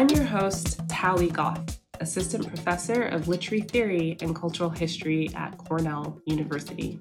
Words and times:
I'm 0.00 0.08
your 0.08 0.24
host, 0.24 0.80
Tao 0.88 1.14
Leigh 1.14 1.28
Goffe, 1.28 1.78
Assistant 2.00 2.48
Professor 2.48 3.02
of 3.02 3.28
Literary 3.28 3.60
Theory 3.60 4.16
and 4.22 4.34
Cultural 4.34 4.70
History 4.70 5.28
at 5.34 5.58
Cornell 5.58 6.18
University. 6.24 6.98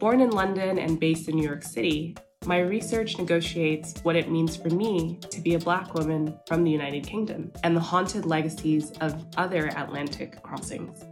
Born 0.00 0.20
in 0.20 0.30
London 0.30 0.80
and 0.80 0.98
based 0.98 1.28
in 1.28 1.36
New 1.36 1.46
York 1.46 1.62
City, 1.62 2.16
my 2.44 2.58
research 2.58 3.18
negotiates 3.18 4.00
what 4.02 4.16
it 4.16 4.32
means 4.32 4.56
for 4.56 4.68
me 4.70 5.20
to 5.30 5.40
be 5.40 5.54
a 5.54 5.60
Black 5.60 5.94
woman 5.94 6.36
from 6.48 6.64
the 6.64 6.72
United 6.72 7.06
Kingdom 7.06 7.52
and 7.62 7.76
the 7.76 7.80
haunted 7.80 8.26
legacies 8.26 8.90
of 9.00 9.24
other 9.36 9.68
Atlantic 9.76 10.42
crossings. 10.42 11.04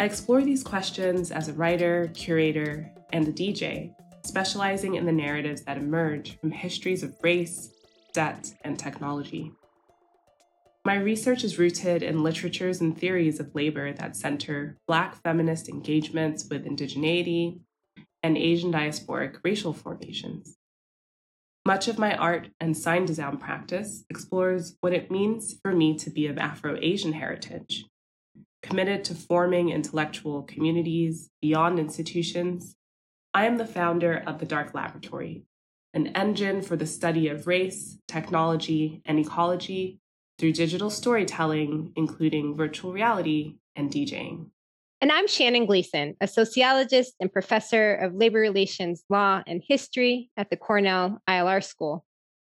I 0.00 0.06
explore 0.06 0.40
these 0.40 0.62
questions 0.64 1.30
as 1.30 1.48
a 1.48 1.52
writer, 1.52 2.10
curator, 2.14 2.90
and 3.12 3.28
a 3.28 3.32
DJ, 3.32 3.92
specializing 4.24 4.94
in 4.94 5.04
the 5.04 5.12
narratives 5.12 5.60
that 5.64 5.76
emerge 5.76 6.40
from 6.40 6.52
histories 6.52 7.02
of 7.02 7.14
race, 7.22 7.74
debt, 8.14 8.50
and 8.64 8.78
technology. 8.78 9.52
My 10.84 10.96
research 10.96 11.44
is 11.44 11.58
rooted 11.58 12.02
in 12.02 12.22
literatures 12.22 12.80
and 12.80 12.96
theories 12.96 13.38
of 13.38 13.54
labor 13.54 13.92
that 13.92 14.16
center 14.16 14.78
Black 14.86 15.14
feminist 15.22 15.68
engagements 15.68 16.46
with 16.48 16.64
indigeneity 16.64 17.60
and 18.22 18.36
Asian 18.36 18.72
diasporic 18.72 19.36
racial 19.44 19.72
formations. 19.72 20.56
Much 21.66 21.88
of 21.88 21.98
my 21.98 22.16
art 22.16 22.48
and 22.58 22.76
sign 22.76 23.04
design 23.04 23.36
practice 23.36 24.04
explores 24.08 24.76
what 24.80 24.94
it 24.94 25.10
means 25.10 25.54
for 25.62 25.72
me 25.72 25.96
to 25.98 26.10
be 26.10 26.26
of 26.26 26.38
Afro 26.38 26.78
Asian 26.80 27.12
heritage 27.12 27.84
committed 28.62 29.04
to 29.04 29.14
forming 29.14 29.70
intellectual 29.70 30.42
communities 30.42 31.30
beyond 31.40 31.78
institutions, 31.78 32.76
I 33.32 33.46
am 33.46 33.56
the 33.56 33.66
founder 33.66 34.22
of 34.26 34.38
the 34.38 34.46
Dark 34.46 34.74
Laboratory, 34.74 35.44
an 35.94 36.08
engine 36.08 36.62
for 36.62 36.76
the 36.76 36.86
study 36.86 37.28
of 37.28 37.46
race, 37.46 37.98
technology, 38.06 39.02
and 39.04 39.18
ecology 39.18 39.99
through 40.40 40.52
digital 40.52 40.88
storytelling, 40.88 41.92
including 41.96 42.56
virtual 42.56 42.92
reality 42.92 43.56
and 43.76 43.90
DJing. 43.90 44.46
And 45.02 45.12
I'm 45.12 45.28
Shannon 45.28 45.66
Gleeson, 45.66 46.16
a 46.20 46.26
sociologist 46.26 47.14
and 47.20 47.32
professor 47.32 47.94
of 47.94 48.14
labor 48.14 48.40
relations, 48.40 49.04
law, 49.10 49.42
and 49.46 49.62
history 49.66 50.30
at 50.38 50.48
the 50.50 50.56
Cornell 50.56 51.20
ILR 51.28 51.62
School. 51.62 52.04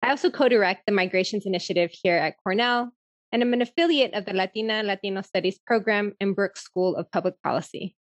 I 0.02 0.10
also 0.10 0.30
co 0.30 0.50
direct 0.50 0.86
the 0.86 0.94
Migrations 0.94 1.46
Initiative 1.46 1.92
here 1.92 2.16
at 2.16 2.36
Cornell 2.42 2.92
and 3.34 3.42
I'm 3.42 3.52
an 3.52 3.64
affiliate 3.64 4.14
of 4.14 4.26
the 4.26 4.34
Latina 4.34 4.84
Latino 4.84 5.22
Studies 5.24 5.60
program 5.66 6.14
in 6.22 6.34
Brooks 6.34 6.62
School 6.62 6.96
of 6.96 7.12
Public 7.12 7.34
Policy. 7.42 7.96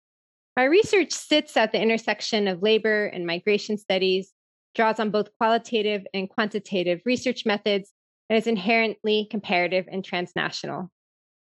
My 0.57 0.65
research 0.65 1.13
sits 1.13 1.55
at 1.55 1.71
the 1.71 1.81
intersection 1.81 2.49
of 2.49 2.61
labor 2.61 3.05
and 3.05 3.25
migration 3.25 3.77
studies, 3.77 4.33
draws 4.75 4.99
on 4.99 5.09
both 5.09 5.29
qualitative 5.37 6.05
and 6.13 6.29
quantitative 6.29 6.99
research 7.05 7.45
methods, 7.45 7.93
and 8.31 8.37
is 8.37 8.47
inherently 8.47 9.27
comparative 9.29 9.85
and 9.91 10.05
transnational. 10.05 10.89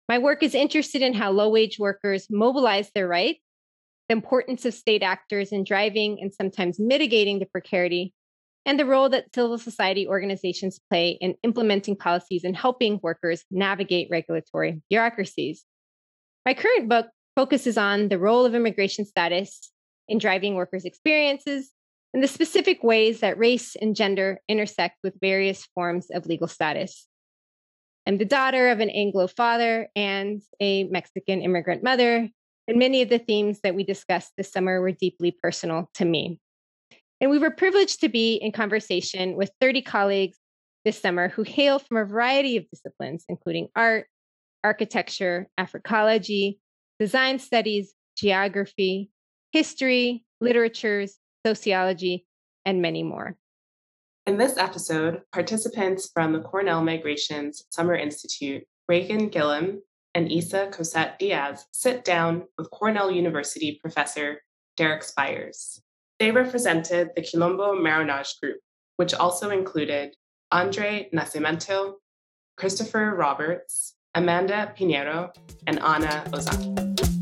My 0.09 0.17
work 0.17 0.43
is 0.43 0.53
interested 0.53 1.01
in 1.01 1.13
how 1.13 1.31
low 1.31 1.49
wage 1.49 1.79
workers 1.79 2.27
mobilize 2.29 2.91
their 2.93 3.07
rights, 3.07 3.39
the 4.09 4.13
importance 4.15 4.65
of 4.65 4.73
state 4.73 5.01
actors 5.01 5.53
in 5.53 5.63
driving 5.63 6.17
and 6.19 6.33
sometimes 6.33 6.81
mitigating 6.81 7.39
the 7.39 7.45
precarity, 7.45 8.13
and 8.65 8.77
the 8.77 8.85
role 8.85 9.07
that 9.07 9.33
civil 9.33 9.57
society 9.57 10.05
organizations 10.05 10.81
play 10.89 11.17
in 11.21 11.35
implementing 11.41 11.95
policies 11.95 12.43
and 12.43 12.57
helping 12.57 12.99
workers 13.01 13.45
navigate 13.49 14.09
regulatory 14.11 14.81
bureaucracies. 14.89 15.63
My 16.45 16.53
current 16.53 16.89
book 16.89 17.07
focuses 17.37 17.77
on 17.77 18.09
the 18.09 18.19
role 18.19 18.45
of 18.45 18.55
immigration 18.55 19.05
status 19.05 19.71
in 20.09 20.17
driving 20.17 20.55
workers' 20.55 20.83
experiences 20.83 21.71
and 22.13 22.23
the 22.23 22.27
specific 22.27 22.83
ways 22.83 23.21
that 23.21 23.37
race 23.37 23.75
and 23.75 23.95
gender 23.95 24.39
intersect 24.47 24.97
with 25.03 25.19
various 25.19 25.65
forms 25.73 26.07
of 26.11 26.27
legal 26.27 26.47
status. 26.47 27.07
I'm 28.05 28.17
the 28.17 28.25
daughter 28.25 28.69
of 28.69 28.79
an 28.79 28.89
Anglo 28.89 29.27
father 29.27 29.87
and 29.95 30.41
a 30.59 30.83
Mexican 30.85 31.41
immigrant 31.41 31.83
mother, 31.83 32.29
and 32.67 32.79
many 32.79 33.01
of 33.01 33.09
the 33.09 33.19
themes 33.19 33.61
that 33.63 33.75
we 33.75 33.83
discussed 33.83 34.33
this 34.37 34.51
summer 34.51 34.81
were 34.81 34.91
deeply 34.91 35.31
personal 35.31 35.89
to 35.95 36.05
me. 36.05 36.39
And 37.19 37.31
we 37.31 37.39
were 37.39 37.51
privileged 37.51 38.01
to 38.01 38.09
be 38.09 38.35
in 38.35 38.51
conversation 38.51 39.35
with 39.35 39.51
30 39.61 39.81
colleagues 39.81 40.37
this 40.83 40.99
summer 40.99 41.29
who 41.29 41.43
hail 41.43 41.79
from 41.79 41.97
a 41.97 42.05
variety 42.05 42.57
of 42.57 42.69
disciplines, 42.69 43.23
including 43.29 43.69
art, 43.75 44.07
architecture, 44.63 45.47
Africology, 45.57 46.57
design 46.99 47.39
studies, 47.39 47.93
geography, 48.17 49.09
history, 49.53 50.25
literatures, 50.41 51.17
sociology, 51.45 52.25
and 52.65 52.81
many 52.81 53.03
more. 53.03 53.37
In 54.25 54.37
this 54.37 54.57
episode, 54.57 55.21
participants 55.33 56.09
from 56.13 56.31
the 56.31 56.39
Cornell 56.39 56.81
Migrations 56.81 57.65
Summer 57.69 57.95
Institute, 57.95 58.63
Reagan 58.87 59.27
Gillum 59.27 59.81
and 60.15 60.31
Isa 60.31 60.69
Cosette 60.71 61.19
Diaz, 61.19 61.65
sit 61.71 62.05
down 62.05 62.43
with 62.57 62.71
Cornell 62.71 63.11
University 63.11 63.79
professor 63.81 64.41
Derrick 64.77 65.03
Spires. 65.03 65.81
They 66.19 66.31
represented 66.31 67.09
the 67.15 67.21
Quilombo 67.21 67.81
Marronage 67.81 68.39
group, 68.41 68.59
which 68.97 69.13
also 69.13 69.49
included 69.49 70.15
Andre 70.51 71.09
Nascimento, 71.13 71.95
Christopher 72.55 73.15
Roberts, 73.15 73.95
Amanda 74.15 74.73
Pinheiro, 74.77 75.33
and 75.67 75.79
Ana 75.79 76.23
Ozaki. 76.31 77.12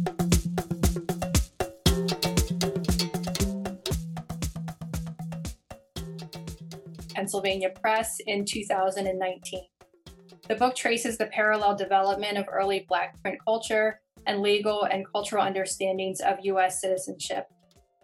Pennsylvania 7.31 7.69
Press 7.81 8.19
in 8.27 8.43
2019. 8.43 9.61
The 10.49 10.55
book 10.55 10.75
traces 10.75 11.17
the 11.17 11.27
parallel 11.27 11.77
development 11.77 12.37
of 12.37 12.43
early 12.51 12.85
Black 12.89 13.21
print 13.21 13.39
culture 13.45 14.01
and 14.27 14.41
legal 14.41 14.83
and 14.83 15.05
cultural 15.13 15.41
understandings 15.41 16.19
of 16.19 16.39
U.S. 16.43 16.81
citizenship 16.81 17.45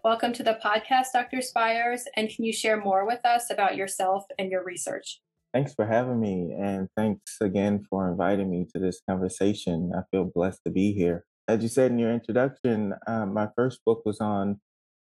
Welcome 0.02 0.32
to 0.32 0.42
the 0.42 0.58
podcast, 0.64 1.08
Dr. 1.12 1.42
Spires. 1.42 2.04
And 2.16 2.30
can 2.30 2.46
you 2.46 2.54
share 2.54 2.80
more 2.80 3.06
with 3.06 3.22
us 3.26 3.50
about 3.50 3.76
yourself 3.76 4.24
and 4.38 4.50
your 4.50 4.64
research? 4.64 5.20
Thanks 5.52 5.74
for 5.74 5.84
having 5.84 6.20
me. 6.20 6.54
And 6.58 6.88
thanks 6.96 7.36
again 7.42 7.84
for 7.90 8.10
inviting 8.10 8.48
me 8.48 8.66
to 8.72 8.80
this 8.80 9.02
conversation. 9.06 9.92
I 9.94 10.04
feel 10.10 10.24
blessed 10.24 10.60
to 10.64 10.70
be 10.70 10.94
here. 10.94 11.26
As 11.48 11.62
you 11.62 11.68
said 11.68 11.90
in 11.90 11.98
your 11.98 12.14
introduction, 12.14 12.94
um, 13.06 13.34
my 13.34 13.48
first 13.54 13.80
book 13.84 14.06
was 14.06 14.20
on 14.20 14.60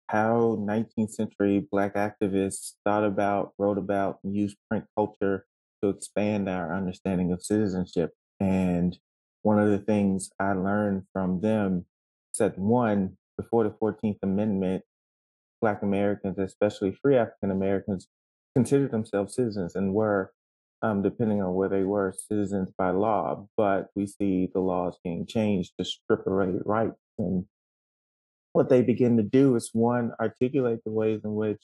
how 0.08 0.56
19th 0.60 1.10
century 1.10 1.66
Black 1.70 1.94
activists 1.94 2.72
thought 2.84 3.04
about, 3.04 3.52
wrote 3.58 3.78
about, 3.78 4.18
and 4.22 4.36
used 4.36 4.56
print 4.68 4.84
culture 4.96 5.46
to 5.82 5.88
expand 5.88 6.48
our 6.48 6.74
understanding 6.74 7.32
of 7.32 7.42
citizenship. 7.42 8.12
And 8.40 8.98
one 9.42 9.58
of 9.58 9.70
the 9.70 9.78
things 9.78 10.30
I 10.38 10.52
learned 10.52 11.04
from 11.12 11.40
them 11.40 11.86
said, 12.32 12.54
one, 12.56 13.16
before 13.36 13.64
the 13.64 13.70
14th 13.70 14.18
Amendment, 14.22 14.84
Black 15.60 15.82
Americans, 15.82 16.38
especially 16.38 16.92
free 16.92 17.16
African 17.16 17.50
Americans, 17.50 18.08
considered 18.54 18.90
themselves 18.90 19.34
citizens 19.34 19.74
and 19.74 19.92
were, 19.92 20.32
um, 20.82 21.02
depending 21.02 21.42
on 21.42 21.54
where 21.54 21.68
they 21.68 21.82
were, 21.82 22.14
citizens 22.16 22.70
by 22.76 22.90
law. 22.90 23.46
But 23.56 23.88
we 23.94 24.06
see 24.06 24.48
the 24.52 24.60
laws 24.60 24.98
being 25.02 25.26
changed 25.26 25.72
to 25.78 25.84
strip 25.84 26.26
away 26.26 26.54
rights. 26.64 27.00
And 27.18 27.46
what 28.56 28.70
they 28.70 28.80
begin 28.80 29.18
to 29.18 29.22
do 29.22 29.54
is 29.54 29.68
one, 29.74 30.12
articulate 30.18 30.80
the 30.82 30.90
ways 30.90 31.20
in 31.24 31.34
which 31.34 31.62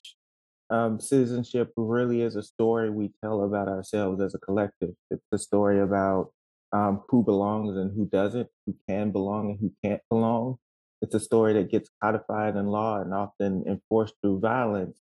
um, 0.69 1.01
citizenship 1.01 1.73
really 1.75 2.21
is 2.21 2.37
a 2.37 2.43
story 2.43 2.91
we 2.91 3.11
tell 3.25 3.45
about 3.45 3.67
ourselves 3.67 4.21
as 4.21 4.35
a 4.35 4.39
collective. 4.39 4.91
It's 5.11 5.25
a 5.33 5.39
story 5.39 5.81
about 5.81 6.33
um, 6.71 7.01
who 7.09 7.25
belongs 7.25 7.79
and 7.79 7.97
who 7.97 8.05
doesn't, 8.05 8.47
who 8.67 8.77
can 8.87 9.11
belong 9.11 9.53
and 9.53 9.59
who 9.59 9.73
can't 9.83 10.03
belong. 10.11 10.59
It's 11.01 11.15
a 11.15 11.21
story 11.21 11.55
that 11.55 11.71
gets 11.71 11.89
codified 12.03 12.57
in 12.57 12.67
law 12.67 13.01
and 13.01 13.15
often 13.15 13.65
enforced 13.67 14.15
through 14.21 14.41
violence, 14.41 15.01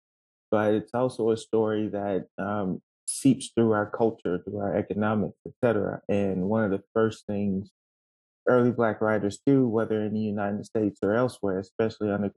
but 0.52 0.74
it's 0.74 0.94
also 0.94 1.32
a 1.32 1.38
story 1.38 1.88
that 1.88 2.26
um, 2.38 2.82
seeps 3.06 3.52
through 3.56 3.72
our 3.72 3.90
culture, 3.90 4.42
through 4.44 4.60
our 4.60 4.76
economics, 4.76 5.38
etc. 5.48 6.02
And 6.10 6.50
one 6.50 6.66
of 6.66 6.72
the 6.72 6.84
first 6.94 7.26
things 7.28 7.72
early 8.48 8.72
Black 8.72 9.02
writers 9.02 9.40
do, 9.46 9.68
whether 9.68 10.02
in 10.04 10.14
the 10.14 10.20
United 10.20 10.66
States 10.66 11.00
or 11.02 11.14
elsewhere, 11.14 11.60
especially 11.60 12.12
under 12.12 12.32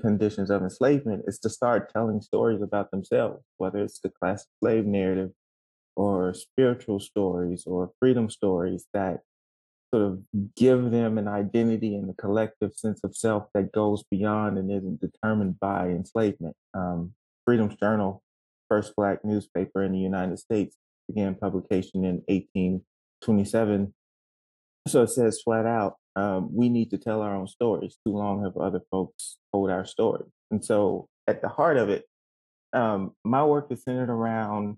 conditions 0.00 0.50
of 0.50 0.62
enslavement, 0.62 1.24
is 1.26 1.38
to 1.40 1.48
start 1.48 1.92
telling 1.92 2.20
stories 2.20 2.62
about 2.62 2.90
themselves, 2.90 3.44
whether 3.58 3.82
it's 3.82 4.00
the 4.00 4.10
classic 4.10 4.48
slave 4.60 4.86
narrative 4.86 5.30
or 5.96 6.34
spiritual 6.34 6.98
stories 6.98 7.64
or 7.66 7.92
freedom 8.00 8.28
stories 8.28 8.86
that 8.92 9.20
sort 9.94 10.06
of 10.06 10.18
give 10.56 10.90
them 10.90 11.18
an 11.18 11.28
identity 11.28 11.94
and 11.94 12.10
a 12.10 12.14
collective 12.14 12.72
sense 12.74 13.00
of 13.04 13.16
self 13.16 13.44
that 13.54 13.70
goes 13.70 14.02
beyond 14.10 14.58
and 14.58 14.70
isn't 14.70 15.00
determined 15.00 15.60
by 15.60 15.88
enslavement. 15.88 16.56
Um, 16.74 17.12
Freedom's 17.44 17.76
Journal, 17.76 18.22
first 18.68 18.96
black 18.96 19.24
newspaper 19.24 19.84
in 19.84 19.92
the 19.92 19.98
United 19.98 20.38
States, 20.38 20.76
began 21.06 21.36
publication 21.36 22.04
in 22.04 22.22
1827. 22.26 23.94
So 24.86 25.02
it 25.02 25.10
says 25.10 25.40
flat 25.42 25.66
out, 25.66 25.94
um, 26.16 26.54
we 26.54 26.68
need 26.68 26.90
to 26.90 26.98
tell 26.98 27.22
our 27.22 27.34
own 27.34 27.48
stories. 27.48 27.96
Too 28.06 28.12
long 28.12 28.44
have 28.44 28.56
other 28.56 28.80
folks 28.90 29.38
told 29.52 29.70
our 29.70 29.84
stories. 29.84 30.30
And 30.50 30.64
so 30.64 31.08
at 31.26 31.40
the 31.40 31.48
heart 31.48 31.76
of 31.76 31.88
it, 31.88 32.04
um, 32.72 33.12
my 33.24 33.44
work 33.44 33.68
is 33.70 33.82
centered 33.82 34.10
around 34.10 34.76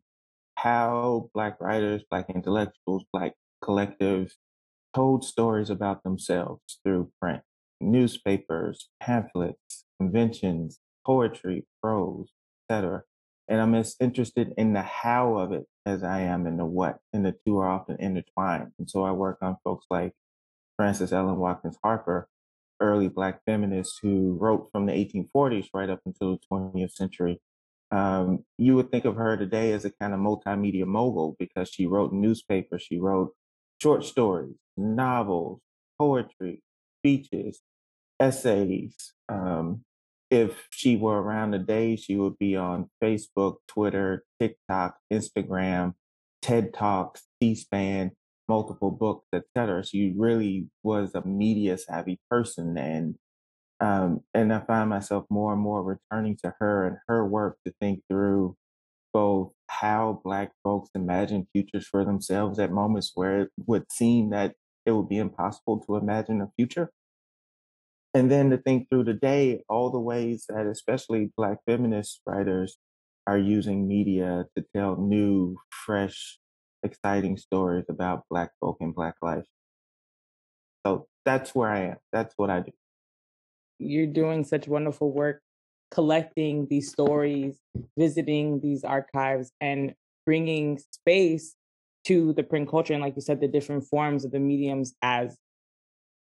how 0.56 1.28
Black 1.34 1.60
writers, 1.60 2.02
Black 2.10 2.26
intellectuals, 2.30 3.04
Black 3.12 3.34
collectives 3.62 4.32
told 4.94 5.24
stories 5.24 5.70
about 5.70 6.02
themselves 6.02 6.78
through 6.84 7.10
print, 7.20 7.42
newspapers, 7.80 8.88
pamphlets, 9.00 9.84
conventions, 10.00 10.78
poetry, 11.04 11.66
prose, 11.82 12.28
etc. 12.70 13.02
And 13.48 13.60
I'm 13.60 13.74
as 13.74 13.96
interested 14.00 14.52
in 14.56 14.72
the 14.72 14.82
how 14.82 15.36
of 15.36 15.52
it 15.52 15.66
as 15.86 16.02
I 16.02 16.20
am 16.22 16.46
in 16.46 16.56
the 16.56 16.66
what, 16.66 16.98
and 17.12 17.24
the 17.24 17.34
two 17.46 17.58
are 17.58 17.68
often 17.68 17.96
intertwined. 18.00 18.72
And 18.78 18.90
so 18.90 19.04
I 19.04 19.12
work 19.12 19.38
on 19.40 19.56
folks 19.62 19.86
like 19.88 20.12
Frances 20.76 21.12
Ellen 21.12 21.36
Watkins 21.36 21.78
Harper, 21.82 22.28
early 22.80 23.08
Black 23.08 23.40
feminist 23.46 24.00
who 24.02 24.36
wrote 24.38 24.68
from 24.72 24.86
the 24.86 24.92
1840s 24.92 25.68
right 25.72 25.88
up 25.88 26.00
until 26.04 26.32
the 26.32 26.40
20th 26.52 26.92
century. 26.92 27.40
Um, 27.92 28.44
you 28.58 28.74
would 28.74 28.90
think 28.90 29.04
of 29.04 29.14
her 29.14 29.36
today 29.36 29.72
as 29.72 29.84
a 29.84 29.90
kind 29.90 30.12
of 30.12 30.18
multimedia 30.18 30.84
mogul 30.84 31.36
because 31.38 31.70
she 31.70 31.86
wrote 31.86 32.12
newspapers, 32.12 32.82
she 32.82 32.98
wrote 32.98 33.32
short 33.80 34.04
stories, 34.04 34.56
novels, 34.76 35.60
poetry, 35.98 36.62
speeches, 36.98 37.62
essays. 38.18 39.14
Um, 39.28 39.84
if 40.30 40.66
she 40.70 40.96
were 40.96 41.20
around 41.20 41.52
today, 41.52 41.96
she 41.96 42.16
would 42.16 42.38
be 42.38 42.56
on 42.56 42.90
Facebook, 43.02 43.56
Twitter, 43.68 44.24
TikTok, 44.40 44.96
Instagram, 45.12 45.94
TED 46.42 46.74
Talks, 46.74 47.24
C-SPAN, 47.42 48.12
multiple 48.48 48.90
books, 48.90 49.26
etc. 49.32 49.84
She 49.84 50.12
really 50.16 50.68
was 50.82 51.14
a 51.14 51.26
media 51.26 51.78
savvy 51.78 52.20
person, 52.30 52.76
and 52.76 53.16
um, 53.80 54.20
and 54.32 54.52
I 54.52 54.60
find 54.60 54.88
myself 54.88 55.26
more 55.28 55.52
and 55.52 55.60
more 55.60 55.82
returning 55.82 56.36
to 56.42 56.54
her 56.60 56.86
and 56.86 56.96
her 57.08 57.26
work 57.26 57.58
to 57.66 57.74
think 57.80 58.02
through 58.08 58.56
both 59.12 59.52
how 59.68 60.20
Black 60.24 60.52
folks 60.62 60.90
imagine 60.94 61.46
futures 61.52 61.86
for 61.86 62.04
themselves 62.04 62.58
at 62.58 62.72
moments 62.72 63.12
where 63.14 63.42
it 63.42 63.50
would 63.66 63.90
seem 63.92 64.30
that 64.30 64.54
it 64.86 64.92
would 64.92 65.08
be 65.08 65.18
impossible 65.18 65.80
to 65.80 65.96
imagine 65.96 66.40
a 66.40 66.50
future. 66.56 66.90
And 68.16 68.30
then 68.30 68.48
to 68.48 68.56
think 68.56 68.88
through 68.88 69.04
today 69.04 69.62
all 69.68 69.90
the 69.90 70.00
ways 70.00 70.46
that 70.48 70.64
especially 70.64 71.32
Black 71.36 71.58
feminist 71.66 72.22
writers 72.24 72.78
are 73.26 73.36
using 73.36 73.86
media 73.86 74.46
to 74.56 74.64
tell 74.74 74.96
new, 74.96 75.58
fresh, 75.68 76.38
exciting 76.82 77.36
stories 77.36 77.84
about 77.90 78.22
Black 78.30 78.52
folk 78.58 78.78
and 78.80 78.94
Black 78.94 79.16
life. 79.20 79.44
So 80.86 81.08
that's 81.26 81.54
where 81.54 81.68
I 81.68 81.80
am. 81.80 81.96
That's 82.10 82.32
what 82.38 82.48
I 82.48 82.60
do. 82.60 82.72
You're 83.78 84.06
doing 84.06 84.44
such 84.44 84.66
wonderful 84.66 85.12
work 85.12 85.42
collecting 85.90 86.68
these 86.70 86.90
stories, 86.90 87.60
visiting 87.98 88.60
these 88.60 88.82
archives, 88.82 89.52
and 89.60 89.94
bringing 90.24 90.80
space 90.90 91.54
to 92.04 92.32
the 92.32 92.44
print 92.44 92.70
culture 92.70 92.94
and, 92.94 93.02
like 93.02 93.16
you 93.16 93.20
said, 93.20 93.42
the 93.42 93.48
different 93.48 93.84
forms 93.84 94.24
of 94.24 94.30
the 94.30 94.40
mediums 94.40 94.94
as 95.02 95.36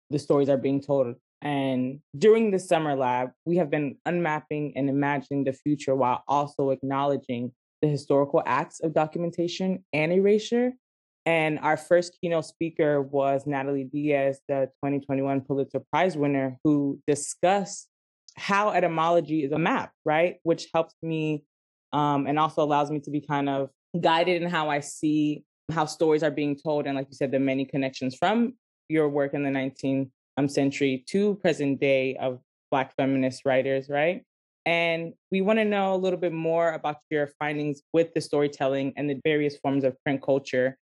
the 0.09 0.19
stories 0.19 0.49
are 0.49 0.57
being 0.57 0.81
told. 0.81 1.15
And 1.41 2.01
during 2.17 2.51
the 2.51 2.59
summer 2.59 2.95
lab, 2.95 3.31
we 3.45 3.57
have 3.57 3.69
been 3.69 3.97
unmapping 4.05 4.73
and 4.75 4.89
imagining 4.89 5.43
the 5.43 5.53
future 5.53 5.95
while 5.95 6.23
also 6.27 6.71
acknowledging 6.71 7.51
the 7.81 7.87
historical 7.87 8.43
acts 8.45 8.81
of 8.81 8.93
documentation 8.93 9.85
and 9.93 10.11
erasure. 10.11 10.73
And 11.25 11.59
our 11.59 11.77
first 11.77 12.17
keynote 12.19 12.45
speaker 12.45 13.01
was 13.01 13.45
Natalie 13.45 13.85
Diaz, 13.85 14.39
the 14.47 14.69
2021 14.83 15.41
Pulitzer 15.41 15.81
Prize 15.91 16.17
winner, 16.17 16.57
who 16.63 16.99
discussed 17.07 17.87
how 18.35 18.71
etymology 18.71 19.43
is 19.43 19.51
a 19.51 19.59
map, 19.59 19.91
right? 20.05 20.37
Which 20.43 20.67
helps 20.73 20.95
me 21.01 21.43
um, 21.93 22.27
and 22.27 22.39
also 22.39 22.63
allows 22.63 22.91
me 22.91 22.99
to 23.01 23.11
be 23.11 23.21
kind 23.21 23.49
of 23.49 23.69
guided 23.99 24.41
in 24.41 24.49
how 24.49 24.69
I 24.69 24.79
see 24.79 25.43
how 25.71 25.85
stories 25.85 26.23
are 26.23 26.31
being 26.31 26.57
told. 26.57 26.85
And 26.87 26.95
like 26.95 27.07
you 27.09 27.15
said, 27.15 27.31
the 27.31 27.39
many 27.39 27.65
connections 27.65 28.15
from 28.15 28.53
your 28.87 29.07
work 29.07 29.33
in 29.33 29.43
the 29.43 29.49
19th 29.49 30.09
um, 30.39 30.47
century 30.47 31.03
to 31.07 31.35
present 31.35 31.79
day 31.79 32.15
of 32.15 32.39
Black 32.71 32.95
feminist 32.95 33.43
writers, 33.45 33.89
right? 33.89 34.23
And 34.65 35.13
we 35.31 35.41
want 35.41 35.59
to 35.59 35.65
know 35.65 35.93
a 35.93 35.97
little 35.97 36.19
bit 36.19 36.33
more 36.33 36.71
about 36.71 36.97
your 37.09 37.29
findings 37.39 37.81
with 37.93 38.13
the 38.13 38.21
storytelling 38.21 38.93
and 38.95 39.09
the 39.09 39.19
various 39.23 39.57
forms 39.57 39.83
of 39.83 39.95
print 40.03 40.21
culture, 40.21 40.77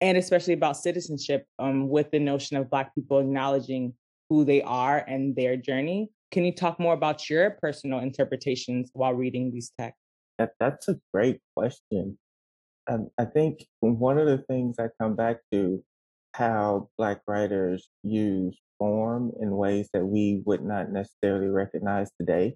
and 0.00 0.18
especially 0.18 0.54
about 0.54 0.76
citizenship 0.76 1.46
um, 1.58 1.88
with 1.88 2.10
the 2.10 2.18
notion 2.18 2.56
of 2.56 2.70
Black 2.70 2.94
people 2.94 3.20
acknowledging 3.20 3.94
who 4.28 4.44
they 4.44 4.62
are 4.62 4.98
and 4.98 5.34
their 5.36 5.56
journey. 5.56 6.10
Can 6.30 6.44
you 6.44 6.52
talk 6.52 6.78
more 6.78 6.94
about 6.94 7.30
your 7.30 7.50
personal 7.62 8.00
interpretations 8.00 8.90
while 8.92 9.14
reading 9.14 9.50
these 9.50 9.72
texts? 9.78 10.02
That, 10.38 10.50
that's 10.60 10.88
a 10.88 10.96
great 11.14 11.40
question. 11.56 12.18
Um, 12.90 13.08
I 13.18 13.24
think 13.24 13.64
one 13.80 14.18
of 14.18 14.26
the 14.26 14.38
things 14.38 14.76
I 14.78 14.88
come 15.00 15.14
back 15.14 15.38
to 15.52 15.82
how 16.38 16.88
Black 16.96 17.20
writers 17.26 17.88
use 18.04 18.56
form 18.78 19.32
in 19.40 19.56
ways 19.56 19.88
that 19.92 20.06
we 20.06 20.42
would 20.46 20.64
not 20.64 20.92
necessarily 20.92 21.48
recognize 21.48 22.10
today. 22.18 22.54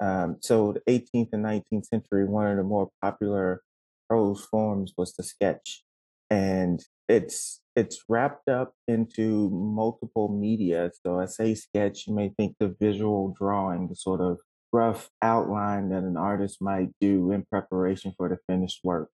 Um, 0.00 0.38
so, 0.40 0.72
the 0.72 0.80
18th 0.90 1.28
and 1.32 1.44
19th 1.44 1.86
century, 1.86 2.24
one 2.24 2.46
of 2.46 2.56
the 2.56 2.62
more 2.62 2.88
popular 3.02 3.62
prose 4.08 4.44
forms 4.50 4.94
was 4.96 5.12
the 5.12 5.22
sketch, 5.22 5.84
and 6.30 6.80
it's 7.08 7.60
it's 7.76 8.04
wrapped 8.08 8.48
up 8.48 8.74
into 8.88 9.50
multiple 9.50 10.28
media. 10.28 10.90
So 11.04 11.20
I 11.20 11.26
say 11.26 11.54
sketch, 11.54 12.06
you 12.06 12.14
may 12.14 12.30
think 12.36 12.56
the 12.58 12.74
visual 12.80 13.34
drawing, 13.38 13.88
the 13.88 13.96
sort 13.96 14.20
of 14.20 14.38
rough 14.72 15.10
outline 15.22 15.90
that 15.90 16.02
an 16.02 16.16
artist 16.16 16.58
might 16.60 16.90
do 17.00 17.30
in 17.30 17.44
preparation 17.44 18.12
for 18.16 18.28
the 18.28 18.38
finished 18.48 18.80
work, 18.82 19.10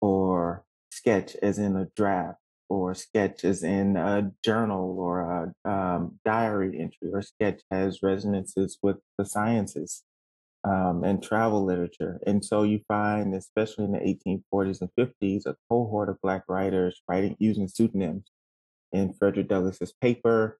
or 0.00 0.64
sketch 0.90 1.36
as 1.42 1.58
in 1.58 1.76
a 1.76 1.88
draft, 1.96 2.38
or 2.68 2.94
sketches 2.94 3.62
in 3.62 3.96
a 3.96 4.30
journal 4.44 4.96
or 4.98 5.20
a 5.64 5.70
um, 5.70 6.18
diary 6.24 6.78
entry, 6.78 7.10
or 7.12 7.22
sketch 7.22 7.62
has 7.70 8.02
resonances 8.02 8.78
with 8.82 8.98
the 9.16 9.24
sciences 9.24 10.04
um, 10.64 11.04
and 11.04 11.22
travel 11.22 11.64
literature. 11.64 12.20
And 12.26 12.44
so 12.44 12.62
you 12.62 12.80
find, 12.88 13.34
especially 13.34 13.84
in 13.84 13.92
the 13.92 13.98
1840s 14.52 14.80
and 14.80 14.90
50s, 14.98 15.46
a 15.46 15.56
cohort 15.68 16.08
of 16.08 16.20
Black 16.22 16.44
writers 16.48 17.00
writing 17.08 17.36
using 17.38 17.68
pseudonyms 17.68 18.30
in 18.92 19.12
Frederick 19.14 19.48
Douglass's 19.48 19.92
paper. 20.00 20.58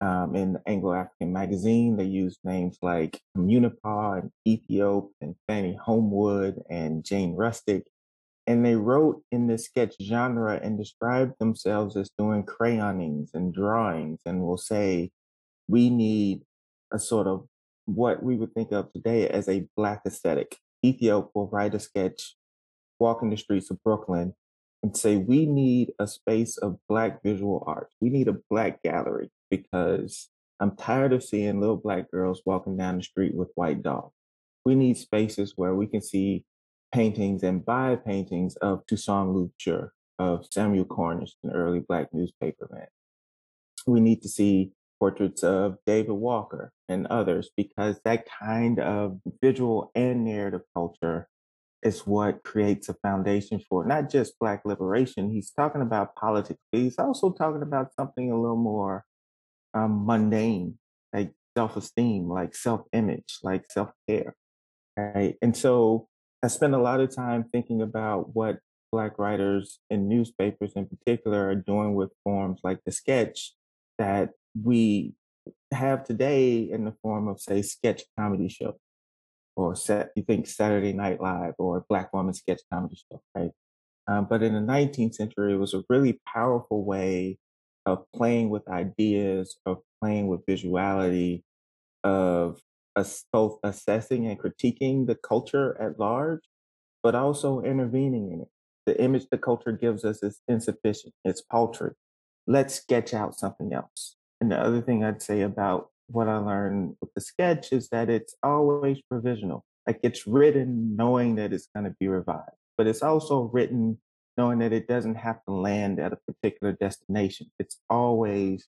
Um, 0.00 0.36
in 0.36 0.58
Anglo 0.66 0.94
African 0.94 1.32
magazine, 1.32 1.96
they 1.96 2.04
used 2.04 2.38
names 2.44 2.78
like 2.82 3.20
Communipaw 3.36 4.20
and 4.22 4.30
Ethiop 4.46 5.08
and 5.20 5.34
Fanny 5.48 5.74
Homewood 5.74 6.62
and 6.70 7.04
Jane 7.04 7.34
Rustick. 7.34 7.82
And 8.48 8.64
they 8.64 8.76
wrote 8.76 9.22
in 9.30 9.46
this 9.46 9.66
sketch 9.66 9.94
genre 10.00 10.58
and 10.62 10.78
described 10.78 11.34
themselves 11.38 11.98
as 11.98 12.10
doing 12.18 12.44
crayonings 12.44 13.28
and 13.34 13.52
drawings 13.52 14.20
and 14.24 14.40
will 14.40 14.56
say, 14.56 15.10
we 15.68 15.90
need 15.90 16.44
a 16.90 16.98
sort 16.98 17.26
of 17.26 17.46
what 17.84 18.22
we 18.22 18.36
would 18.36 18.54
think 18.54 18.72
of 18.72 18.90
today 18.90 19.28
as 19.28 19.50
a 19.50 19.66
black 19.76 20.00
aesthetic. 20.06 20.56
Ethiop 20.82 21.28
will 21.34 21.48
write 21.48 21.74
a 21.74 21.78
sketch, 21.78 22.36
walk 22.98 23.20
in 23.22 23.28
the 23.28 23.36
streets 23.36 23.70
of 23.70 23.82
Brooklyn, 23.84 24.32
and 24.82 24.96
say, 24.96 25.18
We 25.18 25.44
need 25.44 25.92
a 25.98 26.06
space 26.06 26.56
of 26.56 26.78
black 26.88 27.22
visual 27.22 27.62
art. 27.66 27.90
We 28.00 28.08
need 28.08 28.28
a 28.28 28.38
black 28.48 28.82
gallery 28.82 29.30
because 29.50 30.30
I'm 30.58 30.74
tired 30.74 31.12
of 31.12 31.22
seeing 31.22 31.60
little 31.60 31.76
black 31.76 32.10
girls 32.10 32.40
walking 32.46 32.78
down 32.78 32.96
the 32.96 33.02
street 33.02 33.34
with 33.34 33.50
white 33.56 33.82
dogs. 33.82 34.14
We 34.64 34.74
need 34.74 34.96
spaces 34.96 35.52
where 35.56 35.74
we 35.74 35.86
can 35.86 36.00
see 36.00 36.44
paintings 36.92 37.42
and 37.42 37.64
buy 37.64 37.96
paintings 37.96 38.56
of 38.56 38.86
Toussaint 38.86 39.32
Louverture, 39.32 39.92
of 40.18 40.46
Samuel 40.50 40.84
Cornish, 40.84 41.34
an 41.44 41.50
early 41.52 41.80
black 41.80 42.08
newspaperman. 42.12 42.86
We 43.86 44.00
need 44.00 44.22
to 44.22 44.28
see 44.28 44.72
portraits 44.98 45.42
of 45.42 45.78
David 45.86 46.12
Walker 46.12 46.72
and 46.88 47.06
others 47.06 47.50
because 47.56 48.00
that 48.04 48.26
kind 48.40 48.80
of 48.80 49.20
visual 49.42 49.90
and 49.94 50.24
narrative 50.24 50.62
culture 50.74 51.28
is 51.82 52.00
what 52.00 52.42
creates 52.42 52.88
a 52.88 52.94
foundation 52.94 53.60
for 53.68 53.84
not 53.86 54.10
just 54.10 54.38
Black 54.38 54.62
liberation. 54.64 55.30
He's 55.30 55.50
talking 55.50 55.82
about 55.82 56.16
politics, 56.16 56.60
but 56.72 56.80
he's 56.80 56.98
also 56.98 57.30
talking 57.30 57.62
about 57.62 57.94
something 57.94 58.32
a 58.32 58.40
little 58.40 58.56
more 58.56 59.04
um, 59.74 60.04
mundane, 60.04 60.78
like 61.12 61.32
self 61.56 61.76
esteem, 61.76 62.28
like 62.28 62.54
self 62.54 62.82
image, 62.92 63.38
like 63.42 63.70
self 63.70 63.90
care. 64.08 64.34
Right. 64.96 65.36
And 65.40 65.56
so 65.56 66.08
I 66.42 66.46
spend 66.48 66.74
a 66.74 66.80
lot 66.80 67.00
of 67.00 67.14
time 67.14 67.44
thinking 67.44 67.82
about 67.82 68.34
what 68.34 68.58
Black 68.92 69.18
writers 69.18 69.80
in 69.90 70.08
newspapers 70.08 70.72
in 70.76 70.86
particular 70.86 71.48
are 71.48 71.54
doing 71.54 71.94
with 71.94 72.10
forms 72.24 72.60
like 72.62 72.78
the 72.84 72.92
sketch 72.92 73.54
that 73.98 74.30
we 74.60 75.14
have 75.72 76.04
today 76.04 76.58
in 76.58 76.84
the 76.84 76.94
form 77.02 77.28
of, 77.28 77.40
say, 77.40 77.62
sketch 77.62 78.04
comedy 78.18 78.48
show, 78.48 78.78
or 79.56 79.74
set, 79.74 80.10
you 80.14 80.22
think 80.22 80.46
Saturday 80.46 80.92
Night 80.92 81.20
Live 81.20 81.54
or 81.58 81.84
Black 81.88 82.12
Woman 82.14 82.32
sketch 82.32 82.60
comedy 82.72 82.96
show, 83.10 83.20
right? 83.34 83.50
Um, 84.06 84.26
but 84.30 84.42
in 84.42 84.54
the 84.54 84.60
19th 84.60 85.16
century, 85.16 85.52
it 85.52 85.58
was 85.58 85.74
a 85.74 85.84
really 85.90 86.20
powerful 86.26 86.84
way 86.84 87.38
of 87.84 88.04
playing 88.14 88.48
with 88.48 88.66
ideas, 88.68 89.58
of 89.66 89.78
playing 90.00 90.28
with 90.28 90.46
visuality, 90.46 91.42
of 92.04 92.60
both 93.32 93.58
assessing 93.62 94.26
and 94.26 94.38
critiquing 94.38 95.06
the 95.06 95.14
culture 95.14 95.80
at 95.80 95.98
large, 95.98 96.42
but 97.02 97.14
also 97.14 97.60
intervening 97.60 98.32
in 98.32 98.40
it. 98.42 98.48
the 98.86 99.00
image 99.02 99.26
the 99.30 99.38
culture 99.38 99.72
gives 99.72 100.04
us 100.04 100.22
is 100.22 100.40
insufficient, 100.48 101.12
it's 101.24 101.42
paltry. 101.42 101.92
Let's 102.46 102.74
sketch 102.74 103.12
out 103.12 103.38
something 103.38 103.74
else. 103.74 104.16
And 104.40 104.50
the 104.50 104.58
other 104.58 104.80
thing 104.80 105.04
I'd 105.04 105.22
say 105.22 105.42
about 105.42 105.90
what 106.06 106.28
I 106.28 106.38
learned 106.38 106.96
with 107.00 107.12
the 107.14 107.20
sketch 107.20 107.72
is 107.72 107.88
that 107.90 108.08
it's 108.08 108.34
always 108.42 109.00
provisional. 109.10 109.64
Like 109.86 110.00
it's 110.02 110.26
written 110.26 110.96
knowing 110.96 111.36
that 111.36 111.52
it's 111.52 111.68
going 111.74 111.84
to 111.84 111.94
be 112.00 112.08
revised, 112.08 112.56
but 112.76 112.86
it's 112.86 113.02
also 113.02 113.42
written 113.52 113.98
knowing 114.38 114.60
that 114.60 114.72
it 114.72 114.86
doesn't 114.86 115.16
have 115.16 115.44
to 115.44 115.52
land 115.52 115.98
at 115.98 116.12
a 116.12 116.18
particular 116.32 116.72
destination. 116.72 117.50
It's 117.58 117.80
always 117.90 118.66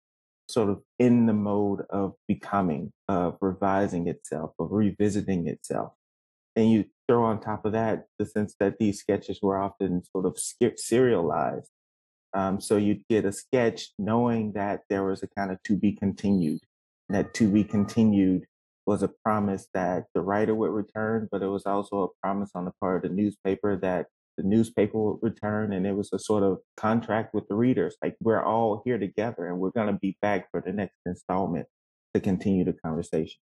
sort 0.49 0.71
of 0.71 0.83
in 0.99 1.27
the 1.27 1.33
mode 1.33 1.83
of 1.91 2.15
becoming, 2.29 2.93
of 3.09 3.37
revising 3.41 4.07
itself, 4.09 4.53
of 4.59 4.71
revisiting 4.71 5.49
itself. 5.49 5.93
And 6.55 6.71
you 6.71 6.85
throw 7.09 7.25
on 7.25 7.41
top 7.41 7.65
of 7.65 7.73
that 7.73 8.07
the 8.19 8.27
sense 8.27 8.55
that 8.61 8.79
these 8.79 9.01
sketches 9.01 9.41
were 9.43 9.59
often 9.59 10.03
sort 10.05 10.27
of 10.27 10.39
serialized. 10.77 11.71
Um, 12.33 12.61
so 12.61 12.77
you'd 12.77 13.07
get 13.09 13.25
a 13.25 13.33
sketch 13.33 13.91
knowing 13.99 14.53
that 14.53 14.83
there 14.89 15.05
was 15.05 15.23
a 15.23 15.29
kind 15.29 15.51
of 15.51 15.63
to 15.65 15.77
be 15.77 15.93
continued, 15.93 16.61
that 17.09 17.35
to 17.35 17.49
be 17.49 17.65
continued 17.65 18.47
was 18.87 19.03
a 19.03 19.11
promise 19.25 19.69
that 19.75 20.05
the 20.15 20.21
writer 20.21 20.55
would 20.55 20.71
return, 20.71 21.29
but 21.31 21.43
it 21.43 21.49
was 21.49 21.67
also 21.67 22.03
a 22.05 22.09
promise 22.23 22.51
on 22.55 22.65
the 22.65 22.73
part 22.81 23.05
of 23.05 23.11
the 23.11 23.17
newspaper 23.17 23.77
that 23.77 24.07
the 24.37 24.43
newspaper 24.43 24.99
would 24.99 25.19
return 25.23 25.73
and 25.73 25.87
it 25.87 25.95
was 25.95 26.11
a 26.13 26.19
sort 26.19 26.43
of 26.43 26.59
contract 26.77 27.35
with 27.35 27.47
the 27.49 27.55
readers 27.55 27.97
like 28.03 28.17
we're 28.21 28.43
all 28.43 28.83
here 28.85 28.99
together 28.99 29.47
and 29.47 29.59
we're 29.59 29.71
going 29.71 29.87
to 29.87 29.99
be 30.01 30.17
back 30.21 30.51
for 30.51 30.63
the 30.65 30.73
next 30.73 30.97
installment 31.07 31.67
to 32.15 32.21
continue 32.21 32.65
the 32.65 32.73
conversation. 32.73 33.39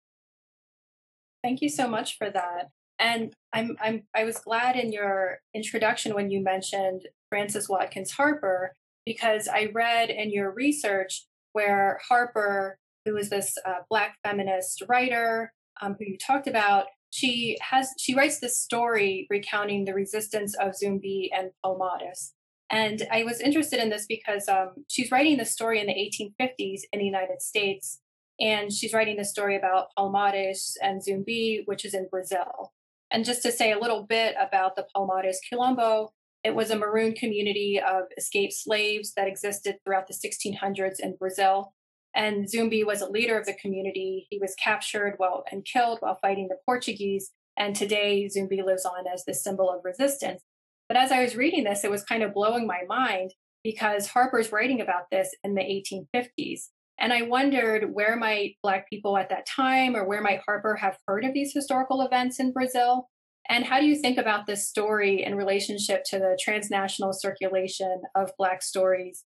Thank 1.43 1.63
you 1.63 1.69
so 1.69 1.89
much 1.89 2.17
for 2.19 2.31
that 2.31 2.69
and 3.03 3.35
i'm 3.53 3.77
i'm 3.81 4.03
i 4.15 4.25
was 4.25 4.39
glad 4.39 4.77
in 4.77 4.93
your 4.93 5.39
introduction 5.55 6.15
when 6.15 6.31
you 6.31 6.43
mentioned 6.43 7.03
frances 7.29 7.69
watkins 7.69 8.13
harper 8.13 8.73
because 9.05 9.49
i 9.49 9.69
read 9.75 10.09
in 10.09 10.31
your 10.31 10.53
research 10.53 11.27
where 11.53 11.99
harper 12.09 12.79
who 13.05 13.17
is 13.17 13.29
this 13.31 13.59
uh, 13.67 13.81
black 13.91 14.17
feminist 14.25 14.83
writer 14.89 15.53
um, 15.81 15.97
who 15.99 16.05
you 16.07 16.17
talked 16.17 16.47
about 16.47 16.87
she 17.13 17.59
has 17.61 17.91
she 17.99 18.15
writes 18.15 18.41
this 18.41 18.59
story 18.59 19.27
recounting 19.31 19.85
the 19.85 19.95
resistance 19.95 20.55
of 20.55 20.73
Zumbi 20.73 21.29
and 21.33 21.51
Palmares. 21.65 22.33
And 22.71 23.07
I 23.13 23.23
was 23.25 23.41
interested 23.41 23.81
in 23.81 23.91
this 23.91 24.07
because 24.07 24.49
um, 24.49 24.85
she's 24.89 25.11
writing 25.11 25.37
the 25.37 25.45
story 25.45 25.79
in 25.79 25.87
the 25.87 25.93
1850s 25.93 26.81
in 26.91 27.01
the 27.01 27.05
United 27.05 27.43
States, 27.43 28.01
and 28.41 28.73
she's 28.73 28.95
writing 28.95 29.19
the 29.19 29.27
story 29.27 29.57
about 29.57 29.89
Palmares 29.97 30.73
and 30.83 31.03
Zumbi, 31.03 31.63
which 31.67 31.85
is 31.85 31.93
in 31.93 32.09
Brazil. 32.11 32.73
And 33.11 33.27
just 33.27 33.43
to 33.43 33.53
say 33.53 33.73
a 33.73 33.79
little 33.79 34.05
bit 34.05 34.35
about 34.41 34.75
the 34.75 34.87
Palmares 34.97 35.37
Quilombo, 35.53 36.09
it 36.43 36.55
was 36.55 36.71
a 36.71 36.79
maroon 36.79 37.13
community 37.13 37.79
of 37.79 38.05
escaped 38.17 38.55
slaves 38.55 39.13
that 39.17 39.29
existed 39.29 39.77
throughout 39.85 40.07
the 40.09 40.15
1600s 40.15 40.99
in 40.99 41.17
Brazil. 41.17 41.75
And 42.15 42.47
Zumbi 42.47 42.85
was 42.85 43.01
a 43.01 43.11
leader 43.11 43.39
of 43.39 43.47
the 43.47 43.55
community. 43.55 44.27
He 44.31 44.39
was 44.39 44.55
captured 44.55 45.15
while 45.17 45.45
and 45.51 45.65
killed 45.65 45.99
while 46.01 46.19
fighting 46.21 46.49
the 46.49 46.59
Portuguese. 46.67 47.33
And 47.57 47.75
today, 47.75 48.29
Zumbi 48.29 48.65
lives 48.65 48.85
on 48.85 49.05
as 49.13 49.25
the 49.25 49.35
symbol 49.35 49.71
of 49.71 49.85
resistance. 49.85 50.43
But 50.89 50.97
as 50.97 51.11
I 51.11 51.23
was 51.23 51.37
reading 51.37 51.65
this, 51.65 51.85
it 51.85 51.91
was 51.91 52.05
kind 52.05 52.23
of 52.23 52.35
blowing 52.35 52.67
my 52.67 52.83
mind 52.87 53.33
because 53.65 54.09
Harper's 54.09 54.53
writing 54.53 54.81
about 54.81 55.05
this 55.11 55.35
in 55.43 55.55
the 55.55 55.63
1850s. 55.63 56.69
And 56.99 57.13
I 57.13 57.23
wondered 57.23 57.95
where 57.95 58.17
might 58.17 58.57
Black 58.63 58.89
people 58.89 59.17
at 59.17 59.29
that 59.31 59.47
time 59.47 59.97
or 59.97 60.07
where 60.07 60.21
might 60.21 60.41
Harper 60.47 60.77
have 60.77 60.99
heard 61.07 61.25
of 61.25 61.33
these 61.33 61.53
historical 61.55 62.03
events 62.03 62.39
in 62.39 62.53
Brazil? 62.53 63.09
And 63.49 63.65
how 63.65 63.81
do 63.81 63.87
you 63.87 63.97
think 63.97 64.19
about 64.19 64.47
this 64.47 64.69
story 64.69 65.25
in 65.25 65.35
relationship 65.35 66.05
to 66.11 66.19
the 66.19 66.39
transnational 66.41 67.13
circulation 67.13 68.03
of 68.15 68.31
Black 68.39 68.63
stories 68.63 69.25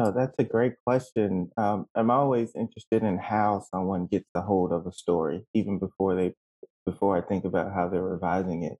no, 0.00 0.10
that's 0.10 0.34
a 0.38 0.44
great 0.44 0.74
question. 0.86 1.50
Um, 1.58 1.86
I'm 1.94 2.10
always 2.10 2.52
interested 2.56 3.02
in 3.02 3.18
how 3.18 3.62
someone 3.70 4.06
gets 4.06 4.28
a 4.34 4.40
hold 4.40 4.72
of 4.72 4.86
a 4.86 4.92
story, 4.92 5.44
even 5.52 5.78
before 5.78 6.14
they, 6.14 6.32
before 6.86 7.18
I 7.18 7.20
think 7.20 7.44
about 7.44 7.74
how 7.74 7.88
they're 7.88 8.02
revising 8.02 8.62
it. 8.62 8.78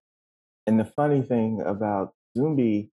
And 0.66 0.80
the 0.80 0.90
funny 0.96 1.20
thing 1.20 1.62
about 1.64 2.14
Zumbi, 2.36 2.88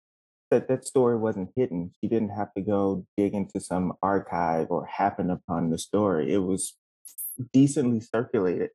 that 0.50 0.66
that 0.66 0.84
story 0.84 1.16
wasn't 1.16 1.50
hidden. 1.54 1.92
She 2.00 2.08
didn't 2.08 2.30
have 2.30 2.52
to 2.54 2.62
go 2.62 3.06
dig 3.16 3.34
into 3.34 3.60
some 3.60 3.92
archive 4.02 4.68
or 4.70 4.86
happen 4.86 5.30
upon 5.30 5.70
the 5.70 5.78
story. 5.78 6.32
It 6.32 6.38
was 6.38 6.76
decently 7.52 8.00
circulated. 8.00 8.70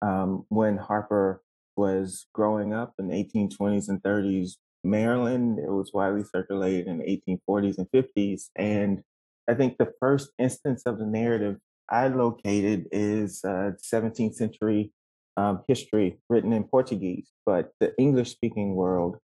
Um, 0.00 0.44
when 0.48 0.76
Harper 0.76 1.42
was 1.76 2.26
growing 2.32 2.72
up 2.72 2.94
in 3.00 3.08
the 3.08 3.14
1820s 3.14 3.88
and 3.88 4.00
30s, 4.02 4.52
Maryland. 4.84 5.58
It 5.58 5.70
was 5.70 5.92
widely 5.92 6.24
circulated 6.24 6.86
in 6.86 6.98
the 6.98 7.04
1840s 7.48 7.78
and 7.78 7.88
50s. 7.90 8.50
And 8.56 9.02
I 9.48 9.54
think 9.54 9.78
the 9.78 9.92
first 10.00 10.30
instance 10.38 10.82
of 10.86 10.98
the 10.98 11.06
narrative 11.06 11.58
I 11.88 12.08
located 12.08 12.86
is 12.90 13.44
uh, 13.44 13.72
17th 13.92 14.34
century 14.34 14.92
um, 15.36 15.62
history 15.68 16.18
written 16.28 16.52
in 16.52 16.64
Portuguese, 16.64 17.30
but 17.44 17.72
the 17.78 17.94
English 17.98 18.30
speaking 18.30 18.74
world 18.74 19.18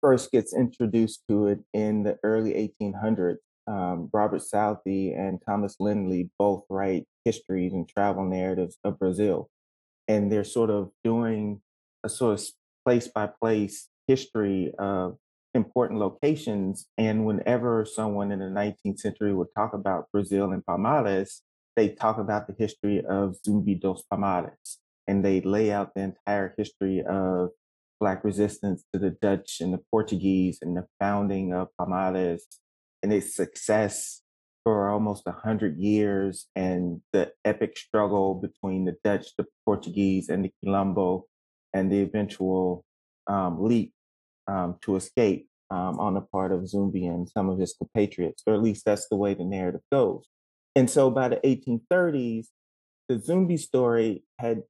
first 0.00 0.30
gets 0.30 0.54
introduced 0.54 1.22
to 1.28 1.48
it 1.48 1.60
in 1.72 2.02
the 2.02 2.18
early 2.22 2.52
1800s. 2.80 3.38
Um, 3.66 4.10
Robert 4.12 4.42
Southey 4.42 5.14
and 5.14 5.40
Thomas 5.46 5.76
Lindley 5.80 6.30
both 6.38 6.64
write 6.68 7.06
histories 7.24 7.72
and 7.72 7.88
travel 7.88 8.24
narratives 8.24 8.76
of 8.84 8.98
Brazil. 8.98 9.48
And 10.06 10.30
they're 10.30 10.44
sort 10.44 10.68
of 10.68 10.90
doing 11.02 11.62
a 12.04 12.10
sort 12.10 12.38
of 12.38 12.46
place 12.84 13.08
by 13.08 13.30
place 13.42 13.88
history 14.06 14.72
of 14.78 15.16
important 15.54 16.00
locations. 16.00 16.86
And 16.98 17.24
whenever 17.24 17.84
someone 17.84 18.32
in 18.32 18.40
the 18.40 18.46
19th 18.46 18.98
century 18.98 19.34
would 19.34 19.48
talk 19.56 19.72
about 19.72 20.10
Brazil 20.12 20.52
and 20.52 20.64
Palmares, 20.64 21.40
they 21.76 21.90
talk 21.90 22.18
about 22.18 22.46
the 22.46 22.54
history 22.58 23.04
of 23.04 23.36
Zumbi 23.46 23.80
dos 23.80 24.02
Palmares. 24.10 24.78
And 25.06 25.24
they 25.24 25.40
lay 25.40 25.70
out 25.70 25.94
the 25.94 26.02
entire 26.02 26.54
history 26.56 27.02
of 27.02 27.50
Black 28.00 28.24
resistance 28.24 28.84
to 28.92 28.98
the 28.98 29.10
Dutch 29.10 29.58
and 29.60 29.72
the 29.72 29.80
Portuguese 29.90 30.58
and 30.60 30.76
the 30.76 30.86
founding 30.98 31.52
of 31.52 31.68
Palmares 31.80 32.42
and 33.02 33.12
its 33.12 33.34
success 33.34 34.22
for 34.64 34.88
almost 34.88 35.26
100 35.26 35.78
years 35.78 36.46
and 36.56 37.02
the 37.12 37.30
epic 37.44 37.76
struggle 37.76 38.34
between 38.34 38.86
the 38.86 38.96
Dutch, 39.04 39.36
the 39.36 39.46
Portuguese, 39.64 40.30
and 40.30 40.44
the 40.44 40.50
Quilombo 40.64 41.22
and 41.74 41.92
the 41.92 42.00
eventual 42.00 42.84
um, 43.26 43.62
leap 43.62 43.92
um, 44.46 44.76
to 44.82 44.96
escape 44.96 45.48
um, 45.70 45.98
on 45.98 46.14
the 46.14 46.20
part 46.20 46.52
of 46.52 46.60
Zumbi 46.60 47.08
and 47.08 47.28
some 47.28 47.48
of 47.48 47.58
his 47.58 47.74
compatriots, 47.74 48.42
or 48.46 48.54
at 48.54 48.62
least 48.62 48.84
that's 48.84 49.08
the 49.08 49.16
way 49.16 49.34
the 49.34 49.44
narrative 49.44 49.82
goes. 49.90 50.24
And 50.76 50.90
so 50.90 51.10
by 51.10 51.28
the 51.28 51.36
1830s, 51.36 52.46
the 53.08 53.16
Zumbi 53.16 53.58
story 53.58 54.24
had 54.38 54.62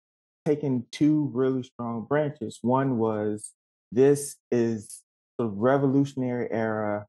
taken 0.45 0.87
two 0.93 1.31
really 1.33 1.63
strong 1.63 2.05
branches. 2.09 2.59
One 2.63 2.99
was 2.99 3.53
this 3.93 4.37
is 4.51 5.03
the 5.39 5.47
revolutionary 5.47 6.51
era, 6.51 7.07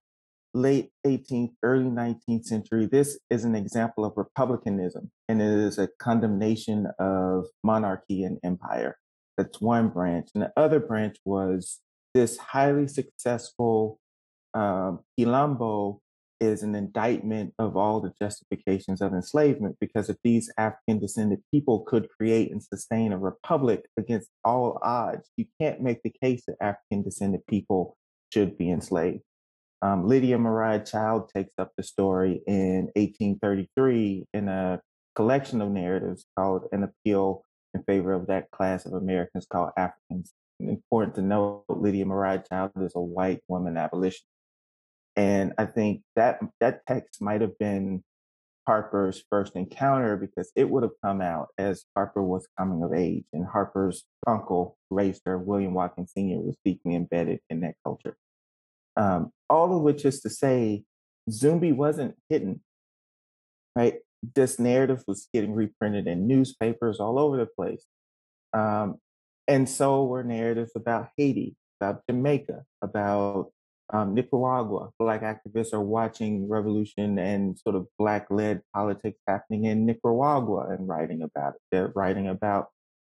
late 0.54 0.92
18th, 1.06 1.54
early 1.64 1.90
19th 1.90 2.46
century. 2.46 2.86
This 2.86 3.20
is 3.30 3.44
an 3.44 3.56
example 3.56 4.06
of 4.06 4.14
republicanism, 4.16 5.12
and 5.28 5.42
it 5.42 5.48
is 5.48 5.78
a 5.78 5.90
condemnation 6.00 6.88
of 7.00 7.46
monarchy 7.64 8.24
and 8.24 8.40
empire. 8.44 8.98
That's 9.38 9.60
one 9.62 9.90
branch. 9.90 10.30
And 10.34 10.44
the 10.44 10.54
other 10.56 10.80
branch 10.80 11.18
was 11.26 11.80
this 12.14 12.38
highly 12.38 12.88
successful 12.88 14.00
um, 14.54 15.02
Quilombo 15.20 16.00
is 16.40 16.64
an 16.64 16.76
indictment 16.76 17.54
of 17.60 17.78
all 17.78 18.02
the 18.02 18.14
justifications 18.22 19.02
of 19.02 19.14
enslavement 19.14 19.78
because 19.80 20.10
if 20.10 20.18
these 20.24 20.52
African 20.58 21.00
descended 21.00 21.42
people 21.52 21.82
could 21.82 22.10
create 22.10 22.52
and 22.52 22.62
sustain 22.62 23.12
a 23.12 23.18
republic 23.18 23.86
against 23.98 24.30
all 24.44 24.80
odds, 24.82 25.30
you 25.38 25.46
can't 25.60 25.82
make 25.82 26.04
the 26.04 26.14
case 26.22 26.44
that 26.48 26.56
African 26.62 27.04
descended 27.04 27.46
people 27.48 27.98
should 28.34 28.58
be 28.58 28.70
enslaved. 28.70 29.24
Um, 29.82 30.08
Lydia 30.08 30.38
Maria 30.38 30.80
Child 30.80 31.30
takes 31.34 31.54
up 31.58 31.72
the 31.78 31.84
story 31.84 32.42
in 32.48 32.90
1833 32.96 34.26
in 34.34 34.48
a 34.48 34.82
collection 35.16 35.62
of 35.62 35.70
narratives 35.72 36.26
called 36.38 36.66
An 36.72 36.84
Appeal 36.84 37.44
in 37.76 37.84
Favor 37.84 38.14
of 38.14 38.28
That 38.28 38.50
Class 38.50 38.86
of 38.86 38.94
Americans 38.94 39.46
Called 39.46 39.72
Africans 39.78 40.34
important 40.60 41.16
to 41.16 41.22
know 41.22 41.64
Lydia 41.70 42.06
Maria 42.06 42.44
Child 42.50 42.72
is 42.82 42.94
a 42.96 43.02
white 43.02 43.42
woman 43.48 43.78
abolitionist. 43.78 44.26
And 45.16 45.54
I 45.58 45.66
think 45.66 46.02
that 46.16 46.40
that 46.60 46.82
text 46.88 47.22
might 47.22 47.42
have 47.42 47.58
been 47.58 48.04
Harper's 48.68 49.24
first 49.30 49.56
encounter 49.56 50.18
because 50.18 50.52
it 50.56 50.70
would 50.70 50.84
have 50.84 50.94
come 51.04 51.22
out 51.22 51.50
as 51.58 51.86
Harper 51.96 52.24
was 52.24 52.48
coming 52.58 52.84
of 52.84 52.94
age, 52.94 53.26
and 53.32 53.46
Harper's 53.46 54.04
uncle 54.28 54.78
raised 54.90 55.22
her, 55.26 55.38
William 55.38 55.74
Watkins 55.74 56.12
Sr., 56.14 56.40
was 56.40 56.58
deeply 56.66 56.96
embedded 56.96 57.40
in 57.50 57.62
that 57.62 57.76
culture. 57.84 58.18
Um, 58.98 59.32
all 59.50 59.76
of 59.76 59.84
which 59.84 60.04
is 60.04 60.22
to 60.22 60.30
say, 60.30 60.84
Zumbi 61.30 61.76
wasn't 61.76 62.16
hidden, 62.30 62.62
right? 63.76 64.00
This 64.34 64.60
narrative 64.60 65.04
was 65.08 65.28
getting 65.34 65.54
reprinted 65.54 66.08
in 66.08 66.28
newspapers 66.28 67.00
all 67.00 67.20
over 67.20 67.38
the 67.38 67.46
place. 67.46 67.86
Um, 68.54 68.96
and 69.48 69.70
so 69.70 70.06
were 70.06 70.24
narratives 70.24 70.72
about 70.76 71.10
Haiti 71.18 71.56
about 71.80 72.02
Jamaica, 72.10 72.64
about 72.82 73.52
um, 73.94 74.14
Nicaragua. 74.14 74.90
Black 75.00 75.22
activists 75.22 75.74
are 75.74 75.82
watching 75.82 76.48
revolution 76.48 77.20
and 77.20 77.58
sort 77.58 77.76
of 77.76 77.88
Black 78.00 78.28
led 78.30 78.62
politics 78.74 79.20
happening 79.28 79.66
in 79.66 79.86
Nicaragua 79.86 80.70
and 80.70 80.88
writing 80.88 81.22
about 81.22 81.56
it. 81.56 81.62
They're 81.72 81.94
writing 81.96 82.28
about 82.28 82.70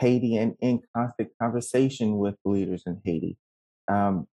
Haiti 0.00 0.36
and 0.36 0.54
in 0.60 0.80
constant 0.94 1.30
conversation 1.40 2.18
with 2.18 2.36
leaders 2.44 2.82
in 2.86 3.00
Haiti. 3.04 3.36
Um, 3.88 4.26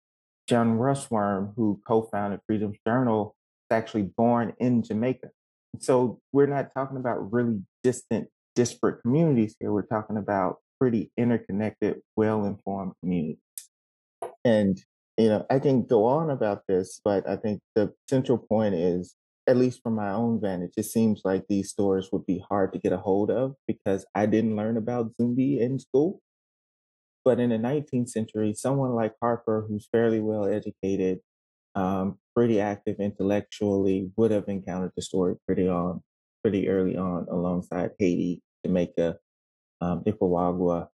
John 0.47 0.77
Russwurm, 0.77 1.53
who 1.55 1.81
co 1.85 2.03
founded 2.03 2.39
Freedom's 2.47 2.77
Journal, 2.85 3.35
is 3.69 3.75
actually 3.75 4.03
born 4.03 4.53
in 4.59 4.83
Jamaica. 4.83 5.29
So 5.79 6.19
we're 6.31 6.47
not 6.47 6.73
talking 6.73 6.97
about 6.97 7.31
really 7.31 7.61
distant, 7.83 8.27
disparate 8.55 9.01
communities 9.01 9.55
here. 9.59 9.71
We're 9.71 9.85
talking 9.85 10.17
about 10.17 10.57
pretty 10.79 11.11
interconnected, 11.17 12.01
well 12.15 12.45
informed 12.45 12.93
communities. 13.01 13.37
And 14.43 14.81
you 15.17 15.29
know, 15.29 15.45
I 15.49 15.59
can 15.59 15.83
go 15.83 16.05
on 16.05 16.29
about 16.29 16.63
this, 16.67 16.99
but 17.03 17.27
I 17.27 17.35
think 17.35 17.61
the 17.75 17.93
central 18.09 18.37
point 18.37 18.75
is, 18.75 19.15
at 19.47 19.57
least 19.57 19.81
from 19.83 19.95
my 19.95 20.11
own 20.11 20.39
vantage, 20.39 20.73
it 20.77 20.85
seems 20.85 21.21
like 21.23 21.45
these 21.47 21.69
stores 21.69 22.09
would 22.11 22.25
be 22.25 22.43
hard 22.49 22.73
to 22.73 22.79
get 22.79 22.93
a 22.93 22.97
hold 22.97 23.29
of 23.29 23.55
because 23.67 24.05
I 24.15 24.25
didn't 24.25 24.55
learn 24.55 24.77
about 24.77 25.11
Zumbi 25.19 25.59
in 25.59 25.79
school. 25.79 26.21
But 27.23 27.39
in 27.39 27.49
the 27.49 27.57
19th 27.57 28.09
century, 28.09 28.53
someone 28.55 28.95
like 28.95 29.13
Harper, 29.21 29.65
who's 29.67 29.87
fairly 29.91 30.19
well 30.19 30.45
educated, 30.45 31.19
um, 31.75 32.17
pretty 32.35 32.59
active 32.59 32.97
intellectually, 32.99 34.11
would 34.15 34.31
have 34.31 34.47
encountered 34.47 34.91
the 34.95 35.01
story 35.01 35.35
pretty 35.45 35.67
on, 35.67 36.01
pretty 36.43 36.67
early 36.67 36.97
on, 36.97 37.27
alongside 37.29 37.91
Haiti, 37.99 38.41
Jamaica, 38.65 39.17
um, 39.81 40.03
Nicaragua, 40.05 40.89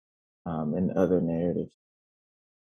um, 0.44 0.74
and 0.74 0.92
other 0.92 1.20
narratives. 1.20 1.72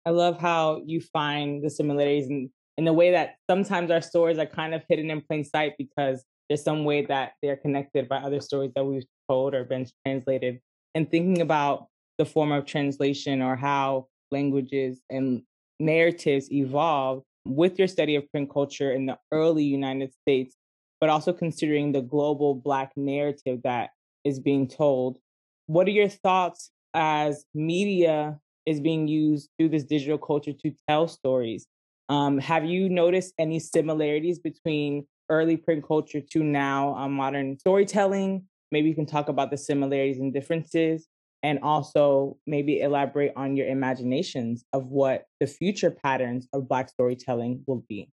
I 0.05 0.11
love 0.11 0.39
how 0.39 0.81
you 0.85 1.01
find 1.01 1.63
the 1.63 1.69
similarities 1.69 2.27
in, 2.27 2.49
in 2.77 2.85
the 2.85 2.93
way 2.93 3.11
that 3.11 3.35
sometimes 3.49 3.89
our 3.89 4.01
stories 4.01 4.37
are 4.37 4.45
kind 4.45 4.73
of 4.73 4.83
hidden 4.87 5.09
in 5.09 5.21
plain 5.21 5.43
sight 5.43 5.73
because 5.77 6.23
there's 6.47 6.63
some 6.63 6.83
way 6.83 7.05
that 7.05 7.33
they're 7.41 7.57
connected 7.57 8.07
by 8.07 8.17
other 8.17 8.39
stories 8.39 8.71
that 8.75 8.85
we've 8.85 9.05
told 9.27 9.55
or 9.55 9.63
been 9.63 9.87
translated. 10.05 10.59
And 10.93 11.09
thinking 11.09 11.41
about 11.41 11.87
the 12.17 12.25
form 12.25 12.51
of 12.51 12.65
translation 12.65 13.41
or 13.41 13.55
how 13.55 14.07
languages 14.31 15.01
and 15.09 15.41
narratives 15.79 16.51
evolved 16.51 17.25
with 17.45 17.77
your 17.79 17.87
study 17.87 18.15
of 18.15 18.29
print 18.31 18.51
culture 18.51 18.91
in 18.91 19.05
the 19.05 19.17
early 19.31 19.63
United 19.63 20.13
States, 20.13 20.55
but 20.99 21.09
also 21.09 21.31
considering 21.31 21.91
the 21.91 22.01
global 22.01 22.55
Black 22.55 22.91
narrative 22.95 23.61
that 23.63 23.91
is 24.23 24.39
being 24.39 24.67
told. 24.67 25.19
What 25.67 25.87
are 25.87 25.91
your 25.91 26.09
thoughts 26.09 26.71
as 26.93 27.45
media 27.53 28.39
is 28.65 28.79
being 28.79 29.07
used 29.07 29.49
through 29.57 29.69
this 29.69 29.83
digital 29.83 30.17
culture 30.17 30.53
to 30.53 30.73
tell 30.89 31.07
stories. 31.07 31.67
Um, 32.09 32.37
have 32.39 32.65
you 32.65 32.89
noticed 32.89 33.33
any 33.39 33.59
similarities 33.59 34.39
between 34.39 35.05
early 35.29 35.57
print 35.57 35.85
culture 35.87 36.21
to 36.21 36.43
now 36.43 36.95
um, 36.95 37.13
modern 37.13 37.59
storytelling? 37.59 38.45
Maybe 38.71 38.89
you 38.89 38.95
can 38.95 39.05
talk 39.05 39.29
about 39.29 39.51
the 39.51 39.57
similarities 39.57 40.19
and 40.19 40.33
differences, 40.33 41.07
and 41.45 41.59
also 41.61 42.37
maybe 42.47 42.81
elaborate 42.81 43.31
on 43.35 43.55
your 43.55 43.67
imaginations 43.67 44.65
of 44.73 44.87
what 44.87 45.25
the 45.39 45.45
future 45.45 45.91
patterns 45.91 46.47
of 46.53 46.67
Black 46.67 46.89
storytelling 46.89 47.63
will 47.67 47.85
be. 47.87 48.09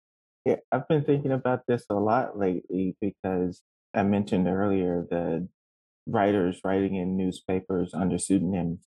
Yeah, 0.45 0.57
I've 0.69 0.85
been 0.89 1.05
thinking 1.05 1.31
about 1.31 1.61
this 1.65 1.85
a 1.89 1.93
lot 1.93 2.37
lately 2.37 2.97
because 2.99 3.61
I 3.93 4.03
mentioned 4.03 4.49
earlier 4.49 5.07
the 5.09 5.47
writers 6.05 6.59
writing 6.65 6.97
in 6.97 7.15
newspapers 7.15 7.93
under 7.93 8.17
pseudonyms 8.17 8.81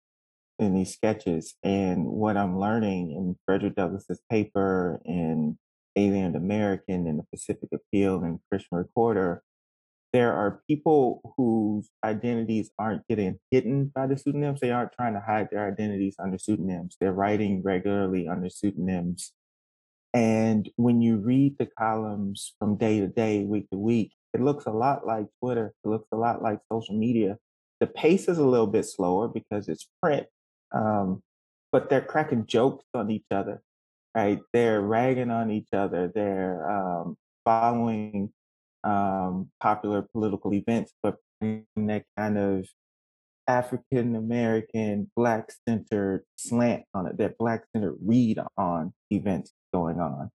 in 0.57 0.73
these 0.73 0.91
sketches. 0.91 1.53
And 1.63 2.07
what 2.07 2.35
I'm 2.35 2.59
learning 2.59 3.11
in 3.11 3.35
Frederick 3.45 3.75
Douglass's 3.75 4.21
paper 4.27 5.03
and 5.05 5.55
Anglo 5.95 6.39
African 6.39 7.05
and 7.05 7.19
the 7.19 7.25
Pacific 7.31 7.69
Appeal 7.71 8.23
and 8.23 8.39
Christian 8.49 8.79
Recorder, 8.79 9.43
there 10.13 10.33
are 10.33 10.61
people 10.67 11.21
whose 11.37 11.89
identities 12.03 12.69
aren't 12.77 13.07
getting 13.07 13.39
hidden 13.49 13.91
by 13.95 14.07
the 14.07 14.17
pseudonyms. 14.17 14.59
They 14.59 14.71
aren't 14.71 14.91
trying 14.91 15.13
to 15.13 15.21
hide 15.21 15.49
their 15.51 15.67
identities 15.71 16.15
under 16.19 16.37
pseudonyms. 16.37 16.97
They're 16.99 17.13
writing 17.13 17.61
regularly 17.63 18.27
under 18.27 18.49
pseudonyms. 18.49 19.31
And 20.13 20.69
when 20.75 21.01
you 21.01 21.17
read 21.17 21.57
the 21.57 21.69
columns 21.79 22.53
from 22.59 22.75
day 22.75 22.99
to 22.99 23.07
day, 23.07 23.45
week 23.45 23.69
to 23.69 23.77
week, 23.77 24.11
it 24.33 24.41
looks 24.41 24.65
a 24.65 24.71
lot 24.71 25.05
like 25.07 25.27
Twitter. 25.39 25.73
It 25.83 25.87
looks 25.87 26.07
a 26.11 26.17
lot 26.17 26.41
like 26.41 26.59
social 26.71 26.97
media. 26.97 27.37
The 27.79 27.87
pace 27.87 28.27
is 28.27 28.37
a 28.37 28.45
little 28.45 28.67
bit 28.67 28.85
slower 28.85 29.29
because 29.29 29.69
it's 29.69 29.87
print, 30.03 30.27
um, 30.73 31.23
but 31.71 31.89
they're 31.89 32.01
cracking 32.01 32.45
jokes 32.45 32.85
on 32.93 33.09
each 33.09 33.25
other, 33.31 33.61
right? 34.15 34.39
They're 34.51 34.81
ragging 34.81 35.31
on 35.31 35.49
each 35.49 35.69
other. 35.73 36.11
They're 36.13 36.69
um, 36.69 37.17
following 37.45 38.31
um, 38.83 39.49
popular 39.59 40.01
political 40.11 40.53
events, 40.53 40.93
but 41.01 41.17
that 41.41 42.03
kind 42.17 42.37
of 42.37 42.67
African 43.47 44.15
American, 44.15 45.11
Black 45.15 45.51
centered 45.67 46.23
slant 46.35 46.83
on 46.93 47.07
it, 47.07 47.17
that 47.17 47.37
Black 47.37 47.63
centered 47.73 47.97
read 48.03 48.39
on 48.57 48.93
events 49.09 49.51
going 49.73 49.99
on, 49.99 50.29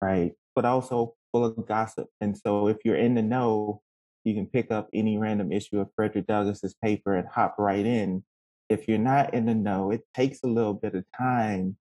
right? 0.00 0.32
But 0.54 0.64
also 0.64 1.14
full 1.32 1.44
of 1.44 1.66
gossip. 1.66 2.08
And 2.20 2.36
so 2.36 2.68
if 2.68 2.78
you're 2.84 2.96
in 2.96 3.14
the 3.14 3.22
know, 3.22 3.80
you 4.24 4.34
can 4.34 4.46
pick 4.46 4.70
up 4.70 4.88
any 4.94 5.18
random 5.18 5.52
issue 5.52 5.80
of 5.80 5.88
Frederick 5.94 6.26
Douglass's 6.26 6.74
paper 6.82 7.14
and 7.14 7.28
hop 7.28 7.56
right 7.58 7.84
in 7.84 8.22
if 8.68 8.88
you're 8.88 8.98
not 8.98 9.34
in 9.34 9.46
the 9.46 9.54
know, 9.54 9.90
it 9.90 10.02
takes 10.14 10.42
a 10.42 10.48
little 10.48 10.74
bit 10.74 10.94
of 10.94 11.04
time 11.16 11.76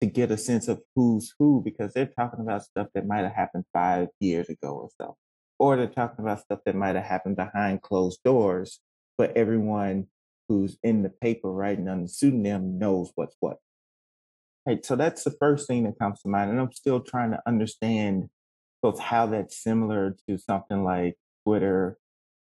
to 0.00 0.06
get 0.06 0.30
a 0.30 0.36
sense 0.36 0.68
of 0.68 0.80
who's 0.94 1.32
who 1.38 1.62
because 1.64 1.92
they're 1.92 2.10
talking 2.18 2.40
about 2.40 2.64
stuff 2.64 2.88
that 2.94 3.06
might 3.06 3.22
have 3.22 3.32
happened 3.32 3.64
five 3.72 4.08
years 4.20 4.48
ago 4.48 4.70
or 4.70 4.88
so. 5.00 5.16
Or 5.64 5.78
they're 5.78 5.86
talking 5.86 6.22
about 6.22 6.40
stuff 6.40 6.58
that 6.66 6.74
might 6.74 6.94
have 6.94 7.06
happened 7.06 7.36
behind 7.36 7.80
closed 7.80 8.22
doors, 8.22 8.80
but 9.16 9.34
everyone 9.34 10.08
who's 10.46 10.76
in 10.82 11.02
the 11.02 11.08
paper 11.08 11.50
writing 11.50 11.88
on 11.88 12.02
the 12.02 12.08
pseudonym 12.08 12.78
knows 12.78 13.12
what's 13.14 13.34
what. 13.40 13.56
Right. 14.66 14.84
So 14.84 14.94
that's 14.94 15.24
the 15.24 15.30
first 15.30 15.66
thing 15.66 15.84
that 15.84 15.98
comes 15.98 16.20
to 16.20 16.28
mind. 16.28 16.50
And 16.50 16.60
I'm 16.60 16.70
still 16.72 17.00
trying 17.00 17.30
to 17.30 17.40
understand 17.46 18.28
both 18.82 18.98
how 18.98 19.24
that's 19.24 19.56
similar 19.56 20.14
to 20.28 20.36
something 20.36 20.84
like 20.84 21.14
Twitter 21.46 21.96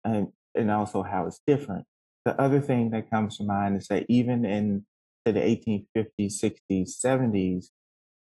and, 0.03 0.29
and 0.55 0.71
also 0.71 1.03
how 1.03 1.27
it's 1.27 1.43
different. 1.47 1.85
The 2.25 2.41
other 2.41 2.63
thing 2.63 2.89
that 2.93 3.11
comes 3.11 3.37
to 3.37 3.45
mind 3.45 3.77
is 3.77 3.89
that 3.89 4.07
even 4.09 4.47
in 4.47 4.87
the 5.27 5.33
1850s, 5.33 6.43
60s, 6.43 6.93
70s, 7.05 7.67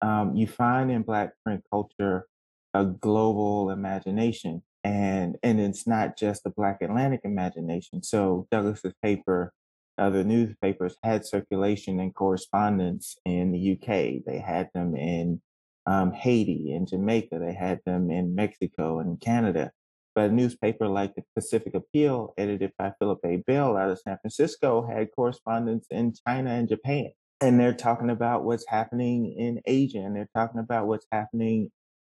um, 0.04 0.36
you 0.36 0.46
find 0.46 0.92
in 0.92 1.02
Black 1.02 1.32
print 1.44 1.64
culture 1.72 2.28
a 2.76 2.86
global 2.86 3.72
imagination. 3.72 4.62
And, 4.86 5.38
and 5.42 5.60
it's 5.60 5.88
not 5.88 6.16
just 6.16 6.44
the 6.44 6.52
Black 6.52 6.84
Atlantic 6.84 7.22
imagination. 7.24 8.04
So 8.04 8.48
Douglass's 8.52 8.94
paper, 9.02 9.52
other 9.98 10.24
newspapers 10.24 10.96
had 11.02 11.26
circulation 11.26 12.00
and 12.00 12.14
correspondence 12.14 13.18
in 13.26 13.52
the 13.52 13.72
UK. 13.72 14.24
They 14.24 14.38
had 14.38 14.70
them 14.76 14.96
in 14.96 15.42
um, 15.88 16.12
Haiti 16.12 16.72
and 16.72 16.88
Jamaica. 16.88 17.40
They 17.40 17.56
had 17.56 17.80
them 17.88 18.12
in 18.12 18.36
Mexico 18.36 19.00
and 19.00 19.20
Canada. 19.20 19.72
But 20.14 20.30
a 20.30 20.34
newspaper 20.34 20.88
like 20.88 21.16
the 21.16 21.24
Pacific 21.34 21.74
Appeal, 21.74 22.36
edited 22.38 22.72
by 22.78 22.94
Philip 23.00 23.22
A. 23.26 23.38
Bell 23.38 23.76
out 23.78 23.90
of 23.90 24.00
San 24.00 24.20
Francisco, 24.22 24.86
had 24.86 25.10
correspondents 25.16 25.88
in 25.90 26.14
China 26.28 26.52
and 26.52 26.70
Japan. 26.70 27.10
And 27.42 27.60
they're 27.60 27.74
talking 27.74 28.12
about 28.12 28.44
what's 28.44 28.68
happening 28.68 29.34
in 29.36 29.62
Asia, 29.66 29.98
and 29.98 30.16
they're 30.16 30.30
talking 30.36 30.60
about 30.60 30.86
what's 30.86 31.08
happening 31.12 31.72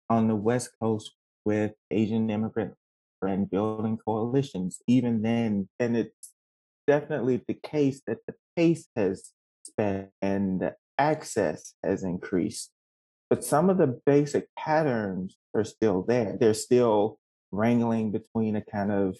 on 0.08 0.26
the 0.26 0.34
West 0.34 0.70
Coast 0.80 1.12
with 1.44 1.72
Asian 1.90 2.30
immigrant 2.30 2.74
and 3.22 3.50
building 3.50 3.98
coalitions. 4.04 4.80
Even 4.86 5.22
then, 5.22 5.68
and 5.78 5.96
it's 5.96 6.32
definitely 6.86 7.42
the 7.46 7.54
case 7.54 8.02
that 8.06 8.18
the 8.26 8.34
pace 8.56 8.88
has 8.96 9.32
sped 9.64 10.10
and 10.20 10.72
access 10.98 11.74
has 11.84 12.02
increased. 12.02 12.70
But 13.30 13.44
some 13.44 13.70
of 13.70 13.78
the 13.78 13.98
basic 14.04 14.48
patterns 14.58 15.36
are 15.54 15.64
still 15.64 16.02
there. 16.02 16.36
They're 16.38 16.54
still 16.54 17.18
wrangling 17.50 18.12
between 18.12 18.56
a 18.56 18.62
kind 18.62 18.92
of 18.92 19.16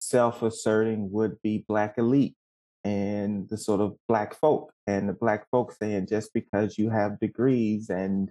self-asserting 0.00 1.10
would-be 1.10 1.64
black 1.66 1.94
elite 1.96 2.36
and 2.84 3.48
the 3.48 3.58
sort 3.58 3.80
of 3.80 3.96
black 4.08 4.34
folk 4.34 4.72
and 4.86 5.08
the 5.08 5.12
black 5.12 5.48
folk 5.50 5.72
saying 5.72 6.06
just 6.06 6.32
because 6.32 6.78
you 6.78 6.90
have 6.90 7.18
degrees 7.18 7.90
and 7.90 8.30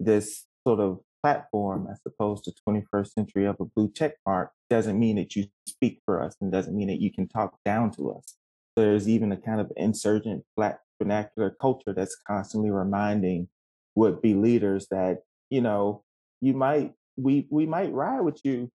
this 0.00 0.46
sort 0.66 0.80
of 0.80 1.00
platform 1.22 1.88
as 1.90 2.00
opposed 2.06 2.44
to 2.44 2.52
21st 2.68 3.12
century 3.12 3.46
of 3.46 3.56
a 3.60 3.64
blue 3.64 3.90
check 3.92 4.14
mark 4.26 4.50
doesn't 4.68 4.98
mean 4.98 5.16
that 5.16 5.36
you 5.36 5.46
speak 5.66 6.00
for 6.04 6.22
us 6.22 6.36
and 6.40 6.50
doesn't 6.50 6.76
mean 6.76 6.88
that 6.88 7.00
you 7.00 7.12
can 7.12 7.28
talk 7.28 7.56
down 7.64 7.90
to 7.92 8.12
us. 8.12 8.36
There's 8.76 9.08
even 9.08 9.32
a 9.32 9.36
kind 9.36 9.60
of 9.60 9.70
insurgent 9.76 10.44
black 10.56 10.80
vernacular 11.00 11.54
culture 11.60 11.92
that's 11.94 12.16
constantly 12.26 12.70
reminding 12.70 13.48
would 13.94 14.22
be 14.22 14.34
leaders 14.34 14.86
that, 14.90 15.22
you 15.50 15.60
know, 15.60 16.02
you 16.40 16.54
might 16.54 16.94
we 17.16 17.46
we 17.50 17.66
might 17.66 17.92
ride 17.92 18.22
with 18.22 18.40
you 18.42 18.70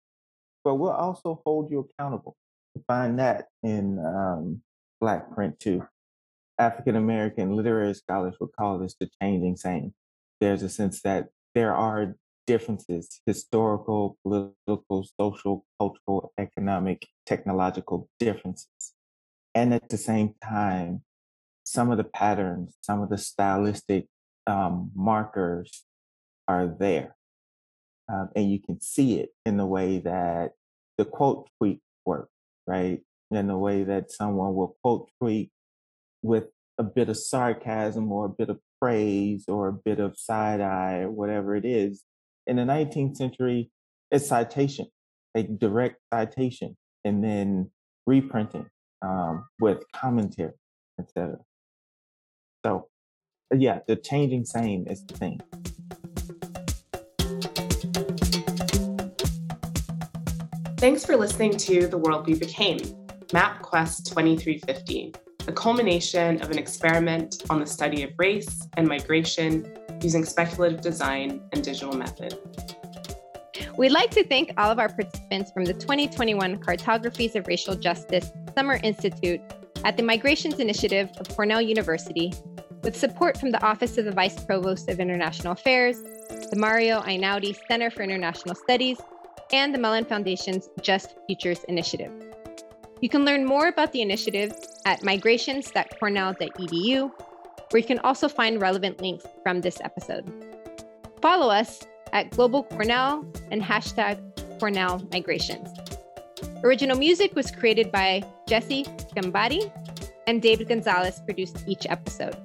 but 0.66 0.74
we'll 0.74 0.90
also 0.90 1.40
hold 1.46 1.70
you 1.70 1.88
accountable. 1.88 2.36
Find 2.88 3.20
that 3.20 3.46
in 3.62 4.00
um, 4.04 4.62
Black 5.00 5.32
print 5.32 5.60
too. 5.60 5.86
African 6.58 6.96
American 6.96 7.54
literary 7.54 7.94
scholars 7.94 8.34
would 8.40 8.50
call 8.58 8.80
this 8.80 8.96
the 8.98 9.08
changing 9.22 9.54
same. 9.56 9.94
There's 10.40 10.64
a 10.64 10.68
sense 10.68 11.02
that 11.02 11.28
there 11.54 11.72
are 11.72 12.16
differences 12.46 13.20
historical, 13.26 14.18
political, 14.22 15.06
social, 15.18 15.64
cultural, 15.78 16.32
economic, 16.38 17.06
technological 17.24 18.08
differences. 18.18 18.94
And 19.54 19.72
at 19.74 19.88
the 19.88 19.96
same 19.96 20.34
time, 20.42 21.02
some 21.64 21.90
of 21.90 21.98
the 21.98 22.04
patterns, 22.04 22.76
some 22.82 23.02
of 23.02 23.08
the 23.08 23.18
stylistic 23.18 24.06
um, 24.46 24.90
markers 24.94 25.84
are 26.46 26.66
there. 26.66 27.16
Um, 28.08 28.28
and 28.36 28.50
you 28.50 28.60
can 28.60 28.80
see 28.80 29.18
it 29.18 29.30
in 29.44 29.56
the 29.56 29.66
way 29.66 29.98
that 29.98 30.52
the 30.96 31.04
quote 31.04 31.48
tweet 31.58 31.80
work, 32.04 32.28
right? 32.66 33.00
In 33.30 33.48
the 33.48 33.58
way 33.58 33.82
that 33.82 34.12
someone 34.12 34.54
will 34.54 34.76
quote 34.82 35.10
tweet 35.20 35.50
with 36.22 36.44
a 36.78 36.84
bit 36.84 37.08
of 37.08 37.16
sarcasm 37.16 38.12
or 38.12 38.26
a 38.26 38.28
bit 38.28 38.48
of 38.48 38.60
praise 38.80 39.46
or 39.48 39.68
a 39.68 39.72
bit 39.72 39.98
of 39.98 40.16
side 40.16 40.60
eye 40.60 40.98
or 40.98 41.10
whatever 41.10 41.56
it 41.56 41.64
is. 41.64 42.04
In 42.46 42.56
the 42.56 42.62
19th 42.62 43.16
century, 43.16 43.70
it's 44.12 44.28
citation, 44.28 44.86
a 45.34 45.42
direct 45.42 45.96
citation, 46.14 46.76
and 47.04 47.22
then 47.22 47.70
reprinting 48.06 48.66
um, 49.02 49.46
with 49.58 49.82
commentary, 49.92 50.52
etc. 51.00 51.38
So, 52.64 52.88
yeah, 53.52 53.80
the 53.88 53.96
changing 53.96 54.44
same 54.44 54.86
is 54.86 55.04
the 55.04 55.14
thing. 55.14 55.40
Thanks 60.78 61.04
for 61.04 61.16
listening 61.16 61.56
to 61.56 61.88
The 61.88 61.98
World 61.98 62.28
We 62.28 62.34
Became, 62.34 62.78
MapQuest 63.28 64.04
2350 64.08 65.14
the 65.46 65.52
culmination 65.52 66.42
of 66.42 66.50
an 66.50 66.58
experiment 66.58 67.44
on 67.48 67.60
the 67.60 67.66
study 67.66 68.02
of 68.02 68.10
race 68.18 68.66
and 68.76 68.88
migration 68.88 69.78
using 70.02 70.24
speculative 70.24 70.80
design 70.80 71.40
and 71.52 71.62
digital 71.62 71.96
method. 71.96 72.36
We'd 73.78 73.92
like 73.92 74.10
to 74.10 74.24
thank 74.24 74.52
all 74.58 74.72
of 74.72 74.80
our 74.80 74.88
participants 74.88 75.52
from 75.52 75.64
the 75.64 75.72
2021 75.72 76.58
Cartographies 76.58 77.36
of 77.36 77.46
Racial 77.46 77.76
Justice 77.76 78.32
Summer 78.56 78.80
Institute 78.82 79.40
at 79.84 79.96
the 79.96 80.02
Migrations 80.02 80.58
Initiative 80.58 81.10
of 81.18 81.28
Cornell 81.28 81.62
University, 81.62 82.34
with 82.82 82.96
support 82.96 83.38
from 83.38 83.52
the 83.52 83.64
Office 83.64 83.98
of 83.98 84.04
the 84.04 84.10
Vice 84.10 84.42
Provost 84.44 84.88
of 84.88 84.98
International 84.98 85.52
Affairs, 85.52 86.02
the 86.50 86.56
Mario 86.56 87.00
Einaudi 87.02 87.56
Center 87.68 87.88
for 87.88 88.02
International 88.02 88.56
Studies, 88.56 88.98
and 89.52 89.72
the 89.72 89.78
Mellon 89.78 90.04
Foundation's 90.06 90.68
Just 90.82 91.14
Futures 91.28 91.62
Initiative. 91.68 92.25
You 93.00 93.08
can 93.10 93.24
learn 93.24 93.44
more 93.44 93.68
about 93.68 93.92
the 93.92 94.00
initiative 94.00 94.52
at 94.86 95.04
migrations.cornell.edu, 95.04 97.10
where 97.70 97.80
you 97.80 97.86
can 97.86 97.98
also 98.00 98.28
find 98.28 98.60
relevant 98.60 99.00
links 99.02 99.26
from 99.42 99.60
this 99.60 99.80
episode. 99.82 100.24
Follow 101.20 101.50
us 101.50 101.82
at 102.12 102.30
Global 102.30 102.62
Cornell 102.62 103.26
and 103.50 103.62
hashtag 103.62 104.18
Cornell 104.58 105.06
Migrations. 105.12 105.68
Original 106.64 106.96
music 106.96 107.34
was 107.34 107.50
created 107.50 107.92
by 107.92 108.22
Jesse 108.48 108.84
Gambari, 109.14 109.70
and 110.26 110.40
David 110.40 110.68
Gonzalez 110.68 111.20
produced 111.24 111.64
each 111.66 111.86
episode. 111.88 112.36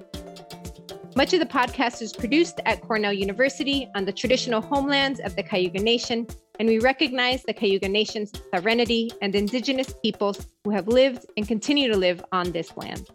Much 1.16 1.32
of 1.32 1.40
the 1.40 1.46
podcast 1.46 2.00
is 2.00 2.12
produced 2.12 2.60
at 2.64 2.80
Cornell 2.82 3.12
University 3.12 3.88
on 3.94 4.04
the 4.04 4.12
traditional 4.12 4.60
homelands 4.60 5.20
of 5.20 5.34
the 5.36 5.42
Cayuga 5.42 5.80
Nation 5.80 6.26
and 6.58 6.68
we 6.68 6.78
recognize 6.78 7.42
the 7.42 7.52
Cayuga 7.52 7.88
Nation's 7.88 8.32
sovereignty 8.54 9.10
and 9.20 9.34
indigenous 9.34 9.94
peoples 10.02 10.46
who 10.64 10.70
have 10.70 10.88
lived 10.88 11.26
and 11.36 11.48
continue 11.48 11.90
to 11.90 11.96
live 11.96 12.24
on 12.32 12.52
this 12.52 12.76
land. 12.76 13.08